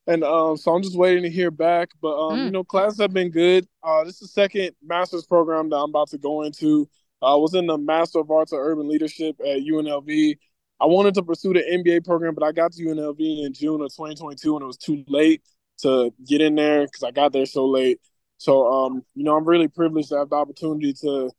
and 0.07 0.23
um, 0.23 0.55
so 0.55 0.73
I'm 0.73 0.81
just 0.81 0.97
waiting 0.97 1.23
to 1.23 1.29
hear 1.29 1.51
back. 1.51 1.89
But 2.01 2.17
um, 2.17 2.39
mm. 2.39 2.45
you 2.45 2.51
know, 2.51 2.63
classes 2.63 3.01
have 3.01 3.13
been 3.13 3.31
good. 3.31 3.67
Uh, 3.83 4.05
this 4.05 4.15
is 4.15 4.21
the 4.21 4.27
second 4.27 4.71
master's 4.81 5.25
program 5.25 5.69
that 5.69 5.77
I'm 5.77 5.89
about 5.89 6.09
to 6.11 6.17
go 6.17 6.43
into. 6.43 6.89
Uh, 7.21 7.33
I 7.33 7.35
was 7.35 7.53
in 7.53 7.67
the 7.67 7.77
Master 7.77 8.19
of 8.19 8.31
Arts 8.31 8.53
of 8.53 8.59
Urban 8.59 8.87
Leadership 8.87 9.35
at 9.41 9.59
UNLV. 9.59 10.37
I 10.81 10.85
wanted 10.87 11.13
to 11.15 11.23
pursue 11.23 11.53
the 11.53 11.61
MBA 11.61 12.03
program, 12.03 12.33
but 12.33 12.43
I 12.43 12.51
got 12.51 12.71
to 12.73 12.83
UNLV 12.83 13.45
in 13.45 13.53
June 13.53 13.81
of 13.81 13.89
2022 13.89 14.55
and 14.55 14.63
it 14.63 14.65
was 14.65 14.77
too 14.77 15.03
late 15.07 15.43
to 15.81 16.11
get 16.27 16.41
in 16.41 16.55
there 16.55 16.85
because 16.85 17.03
I 17.03 17.11
got 17.11 17.33
there 17.33 17.45
so 17.45 17.67
late. 17.67 17.99
So, 18.37 18.65
um, 18.65 19.03
you 19.13 19.23
know, 19.23 19.35
I'm 19.35 19.45
really 19.45 19.67
privileged 19.67 20.09
to 20.09 20.17
have 20.17 20.29
the 20.29 20.35
opportunity 20.35 20.93
to 21.01 21.29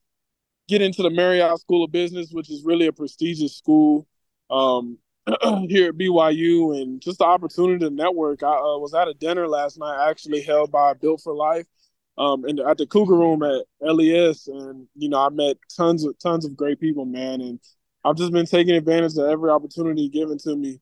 get 0.69 0.81
into 0.81 1.03
the 1.03 1.11
Marriott 1.11 1.59
School 1.59 1.83
of 1.83 1.91
Business, 1.91 2.31
which 2.31 2.51
is 2.51 2.63
really 2.65 2.87
a 2.87 2.93
prestigious 2.93 3.57
school 3.57 4.07
um, 4.49 4.99
here 5.69 5.89
at 5.89 5.97
BYU, 5.97 6.81
and 6.81 7.01
just 7.01 7.19
the 7.19 7.25
opportunity 7.25 7.85
to 7.85 7.91
network. 7.91 8.45
I 8.45 8.53
uh, 8.53 8.79
was 8.79 8.95
at 8.95 9.09
a 9.09 9.15
dinner 9.15 9.49
last 9.49 9.79
night, 9.79 10.09
actually 10.09 10.43
held 10.43 10.71
by 10.71 10.95
Built 10.95 11.21
for 11.21 11.35
Life, 11.35 11.67
um, 12.17 12.45
and 12.45 12.61
at 12.61 12.79
the 12.79 12.87
Cougar 12.87 13.15
Room 13.15 13.43
at 13.43 13.65
LES, 13.81 14.47
and 14.47 14.87
you 14.95 15.09
know, 15.09 15.19
I 15.19 15.31
met 15.31 15.57
tons 15.77 16.05
of 16.05 16.17
tons 16.19 16.45
of 16.45 16.57
great 16.57 16.79
people, 16.79 17.05
man, 17.05 17.41
and 17.41 17.61
I've 18.05 18.17
just 18.17 18.33
been 18.33 18.47
taking 18.47 18.75
advantage 18.75 19.17
of 19.17 19.29
every 19.29 19.51
opportunity 19.51 20.09
given 20.09 20.39
to 20.39 20.57
me, 20.57 20.81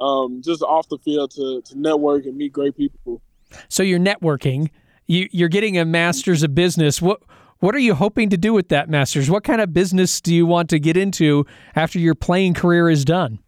um, 0.00 0.42
just 0.42 0.62
off 0.62 0.88
the 0.88 0.98
field 0.98 1.30
to 1.32 1.62
to 1.62 1.78
network 1.78 2.26
and 2.26 2.36
meet 2.36 2.52
great 2.52 2.76
people. 2.76 3.22
So 3.68 3.82
you're 3.82 4.00
networking. 4.00 4.70
You 5.06 5.28
you're 5.30 5.48
getting 5.48 5.78
a 5.78 5.84
master's 5.84 6.42
of 6.42 6.54
business. 6.54 7.00
What 7.00 7.20
what 7.58 7.74
are 7.74 7.80
you 7.80 7.94
hoping 7.94 8.30
to 8.30 8.36
do 8.36 8.52
with 8.52 8.68
that 8.68 8.90
master's? 8.90 9.30
What 9.30 9.44
kind 9.44 9.60
of 9.60 9.72
business 9.72 10.20
do 10.20 10.34
you 10.34 10.44
want 10.44 10.68
to 10.70 10.78
get 10.78 10.96
into 10.96 11.46
after 11.74 11.98
your 11.98 12.14
playing 12.14 12.54
career 12.54 12.90
is 12.90 13.04
done? 13.04 13.38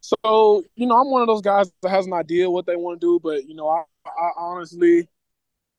So 0.00 0.64
you 0.74 0.86
know, 0.86 1.00
I'm 1.00 1.10
one 1.10 1.22
of 1.22 1.28
those 1.28 1.42
guys 1.42 1.70
that 1.82 1.90
has 1.90 2.06
an 2.06 2.12
idea 2.12 2.50
what 2.50 2.66
they 2.66 2.76
want 2.76 3.00
to 3.00 3.06
do, 3.06 3.20
but 3.22 3.46
you 3.46 3.54
know, 3.54 3.68
I, 3.68 3.82
I 4.06 4.30
honestly. 4.36 5.08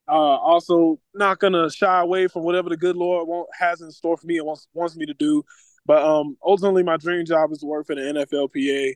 Uh, 0.08 0.38
also, 0.38 1.00
not 1.14 1.38
gonna 1.38 1.70
shy 1.70 2.02
away 2.02 2.28
from 2.28 2.42
whatever 2.42 2.68
the 2.68 2.76
good 2.76 2.96
Lord 2.96 3.28
want, 3.28 3.48
has 3.54 3.82
in 3.82 3.92
store 3.92 4.18
for 4.18 4.26
me 4.26 4.38
and 4.40 4.48
wants 4.48 4.68
wants 4.74 4.96
me 4.96 5.06
to 5.06 5.14
do. 5.14 5.44
But 5.90 6.06
um, 6.06 6.38
ultimately, 6.46 6.84
my 6.84 6.98
dream 6.98 7.26
job 7.26 7.52
is 7.52 7.58
to 7.58 7.66
work 7.66 7.88
for 7.88 7.96
the 7.96 8.02
NFLPA. 8.02 8.94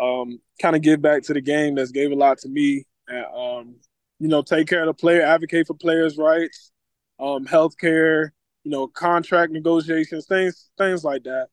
Um, 0.00 0.38
kind 0.62 0.76
of 0.76 0.82
give 0.82 1.02
back 1.02 1.24
to 1.24 1.34
the 1.34 1.40
game 1.40 1.74
that's 1.74 1.90
gave 1.90 2.12
a 2.12 2.14
lot 2.14 2.38
to 2.38 2.48
me. 2.48 2.84
And, 3.08 3.26
um, 3.34 3.76
you 4.20 4.28
know, 4.28 4.42
take 4.42 4.68
care 4.68 4.82
of 4.82 4.86
the 4.86 4.94
player, 4.94 5.22
advocate 5.22 5.66
for 5.66 5.74
players' 5.74 6.16
rights, 6.16 6.70
um, 7.18 7.44
healthcare, 7.44 8.28
you 8.62 8.70
know, 8.70 8.86
contract 8.86 9.52
negotiations, 9.52 10.26
things, 10.26 10.70
things 10.78 11.02
like 11.02 11.24
that. 11.24 11.48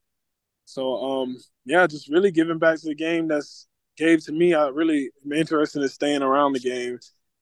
So, 0.66 0.94
um, 1.04 1.36
yeah, 1.66 1.88
just 1.88 2.08
really 2.08 2.30
giving 2.30 2.60
back 2.60 2.80
to 2.80 2.90
the 2.90 2.94
game 2.94 3.28
that's 3.28 3.66
gave 3.98 4.24
to 4.26 4.34
me. 4.34 4.54
I 4.54 4.68
really 4.68 5.10
am 5.26 5.34
interested 5.34 5.82
in 5.82 5.90
staying 5.90 6.22
around 6.22 6.54
the 6.54 6.60
game, 6.60 7.00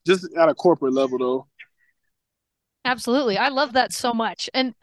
just 0.07 0.29
at 0.37 0.47
a 0.47 0.55
corporate 0.55 0.93
level, 0.93 1.17
though. 1.17 1.47
Absolutely, 2.85 3.37
I 3.37 3.49
love 3.49 3.73
that 3.73 3.91
so 3.91 4.13
much, 4.13 4.49
and 4.53 4.73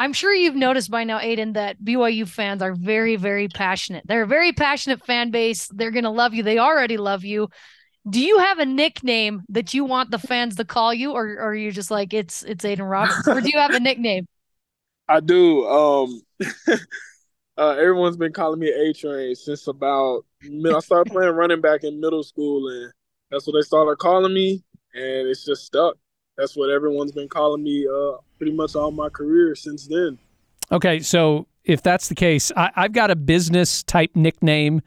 I'm 0.00 0.14
sure 0.14 0.34
you've 0.34 0.56
noticed 0.56 0.90
by 0.90 1.04
now, 1.04 1.18
Aiden, 1.18 1.52
that 1.54 1.78
BYU 1.78 2.26
fans 2.26 2.62
are 2.62 2.72
very, 2.74 3.16
very 3.16 3.48
passionate. 3.48 4.02
They're 4.06 4.22
a 4.22 4.26
very 4.26 4.50
passionate 4.50 5.04
fan 5.04 5.30
base. 5.30 5.68
They're 5.68 5.90
going 5.90 6.04
to 6.04 6.10
love 6.10 6.32
you. 6.32 6.42
They 6.42 6.56
already 6.58 6.96
love 6.96 7.22
you. 7.22 7.50
Do 8.08 8.18
you 8.18 8.38
have 8.38 8.58
a 8.58 8.64
nickname 8.64 9.42
that 9.50 9.74
you 9.74 9.84
want 9.84 10.10
the 10.10 10.18
fans 10.18 10.56
to 10.56 10.64
call 10.64 10.94
you, 10.94 11.12
or, 11.12 11.32
or 11.32 11.50
are 11.50 11.54
you 11.54 11.70
just 11.70 11.90
like 11.90 12.14
it's 12.14 12.42
it's 12.44 12.64
Aiden 12.64 12.90
Roberts, 12.90 13.28
or 13.28 13.42
do 13.42 13.50
you 13.52 13.58
have 13.58 13.74
a 13.74 13.80
nickname? 13.80 14.26
I 15.08 15.20
do. 15.20 15.68
Um, 15.68 16.22
uh, 17.58 17.68
everyone's 17.72 18.16
been 18.16 18.32
calling 18.32 18.58
me 18.58 18.70
A 18.70 18.94
Train 18.94 19.34
since 19.34 19.66
about 19.66 20.24
I 20.42 20.80
started 20.80 21.12
playing 21.12 21.34
running 21.34 21.60
back 21.60 21.84
in 21.84 22.00
middle 22.00 22.22
school, 22.22 22.66
and 22.68 22.90
that's 23.30 23.46
what 23.46 23.52
they 23.52 23.60
started 23.60 23.98
calling 23.98 24.32
me, 24.32 24.64
and 24.94 25.28
it's 25.28 25.44
just 25.44 25.66
stuck. 25.66 25.98
That's 26.40 26.56
what 26.56 26.70
everyone's 26.70 27.12
been 27.12 27.28
calling 27.28 27.62
me 27.62 27.86
uh, 27.86 28.12
pretty 28.38 28.52
much 28.52 28.74
all 28.74 28.90
my 28.90 29.10
career 29.10 29.54
since 29.54 29.86
then. 29.86 30.18
Okay, 30.72 31.00
so 31.00 31.46
if 31.64 31.82
that's 31.82 32.08
the 32.08 32.14
case, 32.14 32.50
I, 32.56 32.70
I've 32.76 32.92
got 32.92 33.10
a 33.10 33.16
business 33.16 33.82
type 33.82 34.12
nickname 34.14 34.80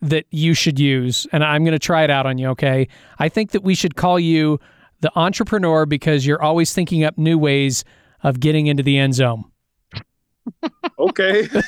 that 0.00 0.24
you 0.30 0.54
should 0.54 0.78
use, 0.78 1.26
and 1.30 1.44
I'm 1.44 1.62
going 1.62 1.72
to 1.72 1.78
try 1.78 2.04
it 2.04 2.10
out 2.10 2.24
on 2.24 2.38
you. 2.38 2.48
Okay, 2.48 2.88
I 3.18 3.28
think 3.28 3.50
that 3.50 3.62
we 3.62 3.74
should 3.74 3.96
call 3.96 4.18
you 4.18 4.58
the 5.00 5.12
entrepreneur 5.14 5.84
because 5.84 6.24
you're 6.24 6.42
always 6.42 6.72
thinking 6.72 7.04
up 7.04 7.18
new 7.18 7.36
ways 7.36 7.84
of 8.22 8.40
getting 8.40 8.66
into 8.66 8.82
the 8.82 8.96
end 8.96 9.14
zone. 9.14 9.44
Okay. 10.98 11.48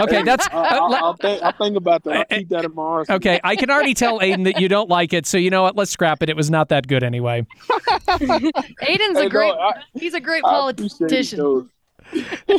Okay, 0.00 0.22
that's 0.22 0.48
I, 0.48 0.52
I, 0.52 0.78
uh, 0.78 0.86
le- 0.88 0.96
I'll, 0.96 1.16
think, 1.16 1.42
I'll 1.42 1.52
think 1.52 1.76
about 1.76 2.02
that. 2.04 2.16
I'll 2.30 2.38
keep 2.38 2.48
that 2.48 2.64
in 2.64 2.74
mind. 2.74 3.10
okay. 3.10 3.38
I 3.44 3.56
can 3.56 3.70
already 3.70 3.92
tell 3.92 4.20
Aiden 4.20 4.44
that 4.44 4.58
you 4.58 4.66
don't 4.68 4.88
like 4.88 5.12
it, 5.12 5.26
so 5.26 5.36
you 5.36 5.50
know 5.50 5.62
what? 5.62 5.76
Let's 5.76 5.90
scrap 5.90 6.22
it. 6.22 6.30
It 6.30 6.34
was 6.36 6.50
not 6.50 6.70
that 6.70 6.88
good 6.88 7.04
anyway. 7.04 7.46
Aiden's 8.08 9.18
Hey, 9.18 9.26
a 9.26 9.28
great. 9.28 9.48
no, 9.54 9.58
I- 9.60 9.82
he's 9.94 10.14
a 10.14 10.20
great 10.20 10.42
politician. 10.42 11.68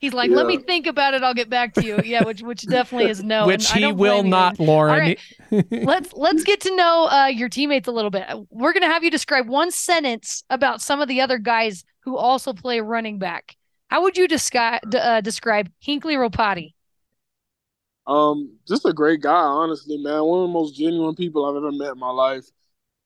He's 0.00 0.12
like, 0.12 0.30
let 0.30 0.46
me 0.46 0.58
think 0.58 0.86
about 0.86 1.14
it. 1.14 1.22
I'll 1.22 1.34
get 1.34 1.50
back 1.50 1.74
to 1.74 1.84
you. 1.84 2.00
Yeah, 2.04 2.24
which 2.24 2.42
which 2.42 2.66
definitely 2.66 3.10
is 3.10 3.22
no. 3.22 3.46
Which 3.46 3.68
and 3.70 3.72
I 3.72 3.76
he 3.76 3.80
don't 3.82 3.96
will 3.96 4.22
you, 4.24 4.30
not, 4.30 4.56
Aiden. 4.56 4.66
Lauren. 4.66 4.92
All 4.92 4.98
right. 4.98 5.18
let's 5.70 6.12
let's 6.12 6.44
get 6.44 6.60
to 6.62 6.76
know 6.76 7.08
uh, 7.10 7.26
your 7.26 7.48
teammates 7.48 7.88
a 7.88 7.92
little 7.92 8.10
bit. 8.10 8.24
We're 8.50 8.72
gonna 8.72 8.86
have 8.86 9.02
you 9.02 9.10
describe 9.10 9.48
one 9.48 9.70
sentence 9.70 10.44
about 10.50 10.80
some 10.82 11.00
of 11.00 11.08
the 11.08 11.20
other 11.20 11.38
guys 11.38 11.84
who 12.00 12.16
also 12.16 12.52
play 12.52 12.80
running 12.80 13.18
back. 13.18 13.56
How 13.88 14.02
would 14.02 14.16
you 14.16 14.28
describe 14.28 14.80
uh, 14.94 15.20
describe 15.20 15.70
Hinckley 15.80 16.14
Ropati? 16.14 16.74
Um, 18.06 18.58
just 18.66 18.86
a 18.86 18.92
great 18.92 19.20
guy, 19.20 19.32
honestly, 19.32 19.98
man. 19.98 20.24
One 20.24 20.40
of 20.40 20.48
the 20.48 20.52
most 20.52 20.76
genuine 20.76 21.14
people 21.14 21.44
I've 21.44 21.56
ever 21.56 21.72
met 21.72 21.92
in 21.92 21.98
my 21.98 22.10
life. 22.10 22.46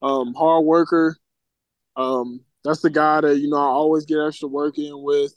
Um, 0.00 0.34
hard 0.34 0.64
worker. 0.64 1.16
Um, 1.96 2.40
that's 2.64 2.80
the 2.80 2.90
guy 2.90 3.20
that 3.20 3.38
you 3.38 3.48
know 3.48 3.56
I 3.56 3.66
always 3.66 4.04
get 4.06 4.18
extra 4.18 4.48
work 4.48 4.78
in 4.78 5.02
with, 5.02 5.34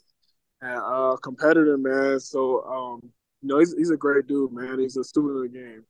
and 0.60 0.80
uh, 0.80 1.16
competitor, 1.22 1.76
man. 1.76 2.20
So, 2.20 2.62
um, 2.64 3.12
you 3.42 3.48
know, 3.48 3.58
he's 3.58 3.74
he's 3.76 3.90
a 3.90 3.96
great 3.96 4.26
dude, 4.26 4.52
man. 4.52 4.78
He's 4.78 4.96
a 4.96 5.04
student 5.04 5.36
of 5.36 5.42
the 5.42 5.48
game. 5.48 5.84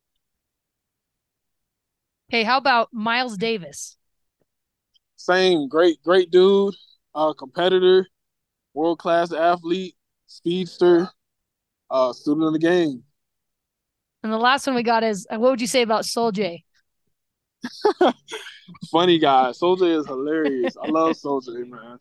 Hey, 2.29 2.43
how 2.43 2.59
about 2.59 2.89
Miles 2.93 3.37
Davis? 3.37 3.97
Same, 5.17 5.69
great, 5.69 6.03
great 6.03 6.31
dude. 6.31 6.75
Uh, 7.15 7.33
competitor, 7.33 8.07
world 8.77 8.99
class 8.99 9.33
athlete, 9.33 9.97
speedster, 10.27 11.09
uh, 11.91 12.13
student 12.13 12.47
of 12.47 12.53
the 12.53 12.59
game. 12.59 13.03
And 14.23 14.33
the 14.33 14.37
last 14.37 14.67
one 14.67 14.77
we 14.77 14.83
got 14.83 15.03
is 15.03 15.27
what 15.31 15.41
would 15.41 15.61
you 15.61 15.67
say 15.67 15.83
about 15.83 16.05
Sol-Jay? 16.05 16.65
funny 18.91 19.19
guy. 19.19 19.53
Sol-Jay 19.53 19.93
is 19.93 20.07
hilarious. 20.07 20.77
I 20.81 20.89
love 20.89 21.17
Sol-Jay, 21.17 21.63
man. 21.65 21.99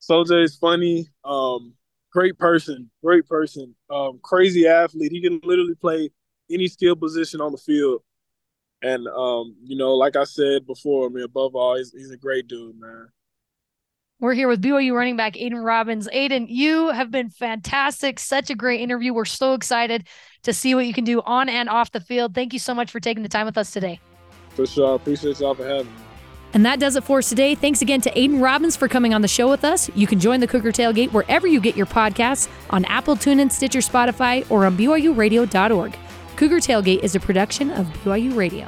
Sol-Jay 0.00 0.42
is 0.42 0.56
funny. 0.56 1.06
Um, 1.24 1.74
great 2.12 2.36
person. 2.38 2.90
Great 3.04 3.26
person. 3.28 3.74
Um, 3.88 4.18
crazy 4.22 4.66
athlete. 4.66 5.12
He 5.12 5.22
can 5.22 5.40
literally 5.44 5.74
play 5.76 6.10
any 6.50 6.66
skill 6.66 6.96
position 6.96 7.40
on 7.40 7.52
the 7.52 7.58
field. 7.58 8.02
And 8.82 9.06
um, 9.08 9.56
you 9.62 9.76
know, 9.76 9.94
like 9.94 10.16
I 10.16 10.24
said 10.24 10.66
before, 10.66 11.06
I 11.06 11.08
mean, 11.08 11.24
above 11.24 11.54
all, 11.54 11.76
he's 11.76 11.92
he's 11.92 12.10
a 12.10 12.16
great 12.16 12.46
dude, 12.46 12.78
man. 12.78 13.08
We're 14.18 14.32
here 14.32 14.48
with 14.48 14.62
BYU 14.62 14.94
running 14.94 15.16
back 15.16 15.34
Aiden 15.34 15.62
Robbins. 15.62 16.08
Aiden, 16.08 16.46
you 16.48 16.88
have 16.88 17.10
been 17.10 17.28
fantastic. 17.28 18.18
Such 18.18 18.48
a 18.48 18.54
great 18.54 18.80
interview. 18.80 19.12
We're 19.12 19.26
so 19.26 19.52
excited 19.52 20.06
to 20.44 20.54
see 20.54 20.74
what 20.74 20.86
you 20.86 20.94
can 20.94 21.04
do 21.04 21.20
on 21.20 21.50
and 21.50 21.68
off 21.68 21.92
the 21.92 22.00
field. 22.00 22.34
Thank 22.34 22.54
you 22.54 22.58
so 22.58 22.74
much 22.74 22.90
for 22.90 22.98
taking 22.98 23.22
the 23.22 23.28
time 23.28 23.44
with 23.44 23.58
us 23.58 23.72
today. 23.72 24.00
For 24.54 24.66
sure. 24.66 24.94
Appreciate 24.94 25.38
y'all 25.38 25.54
for 25.54 25.66
having 25.66 25.86
me. 25.86 25.92
And 26.54 26.64
that 26.64 26.80
does 26.80 26.96
it 26.96 27.04
for 27.04 27.18
us 27.18 27.28
today. 27.28 27.54
Thanks 27.54 27.82
again 27.82 28.00
to 28.00 28.10
Aiden 28.12 28.40
Robbins 28.42 28.74
for 28.74 28.88
coming 28.88 29.12
on 29.12 29.20
the 29.20 29.28
show 29.28 29.50
with 29.50 29.66
us. 29.66 29.90
You 29.94 30.06
can 30.06 30.18
join 30.18 30.40
the 30.40 30.46
Cougar 30.46 30.72
Tailgate 30.72 31.12
wherever 31.12 31.46
you 31.46 31.60
get 31.60 31.76
your 31.76 31.84
podcasts 31.84 32.48
on 32.70 32.86
Apple, 32.86 33.16
TuneIn, 33.16 33.52
Stitcher, 33.52 33.80
Spotify, 33.80 34.50
or 34.50 34.64
on 34.64 34.78
BYURadio.org. 34.78 35.98
Cougar 36.36 36.60
Tailgate 36.60 37.02
is 37.02 37.14
a 37.14 37.20
production 37.20 37.70
of 37.70 37.86
BYU 38.02 38.34
Radio. 38.34 38.66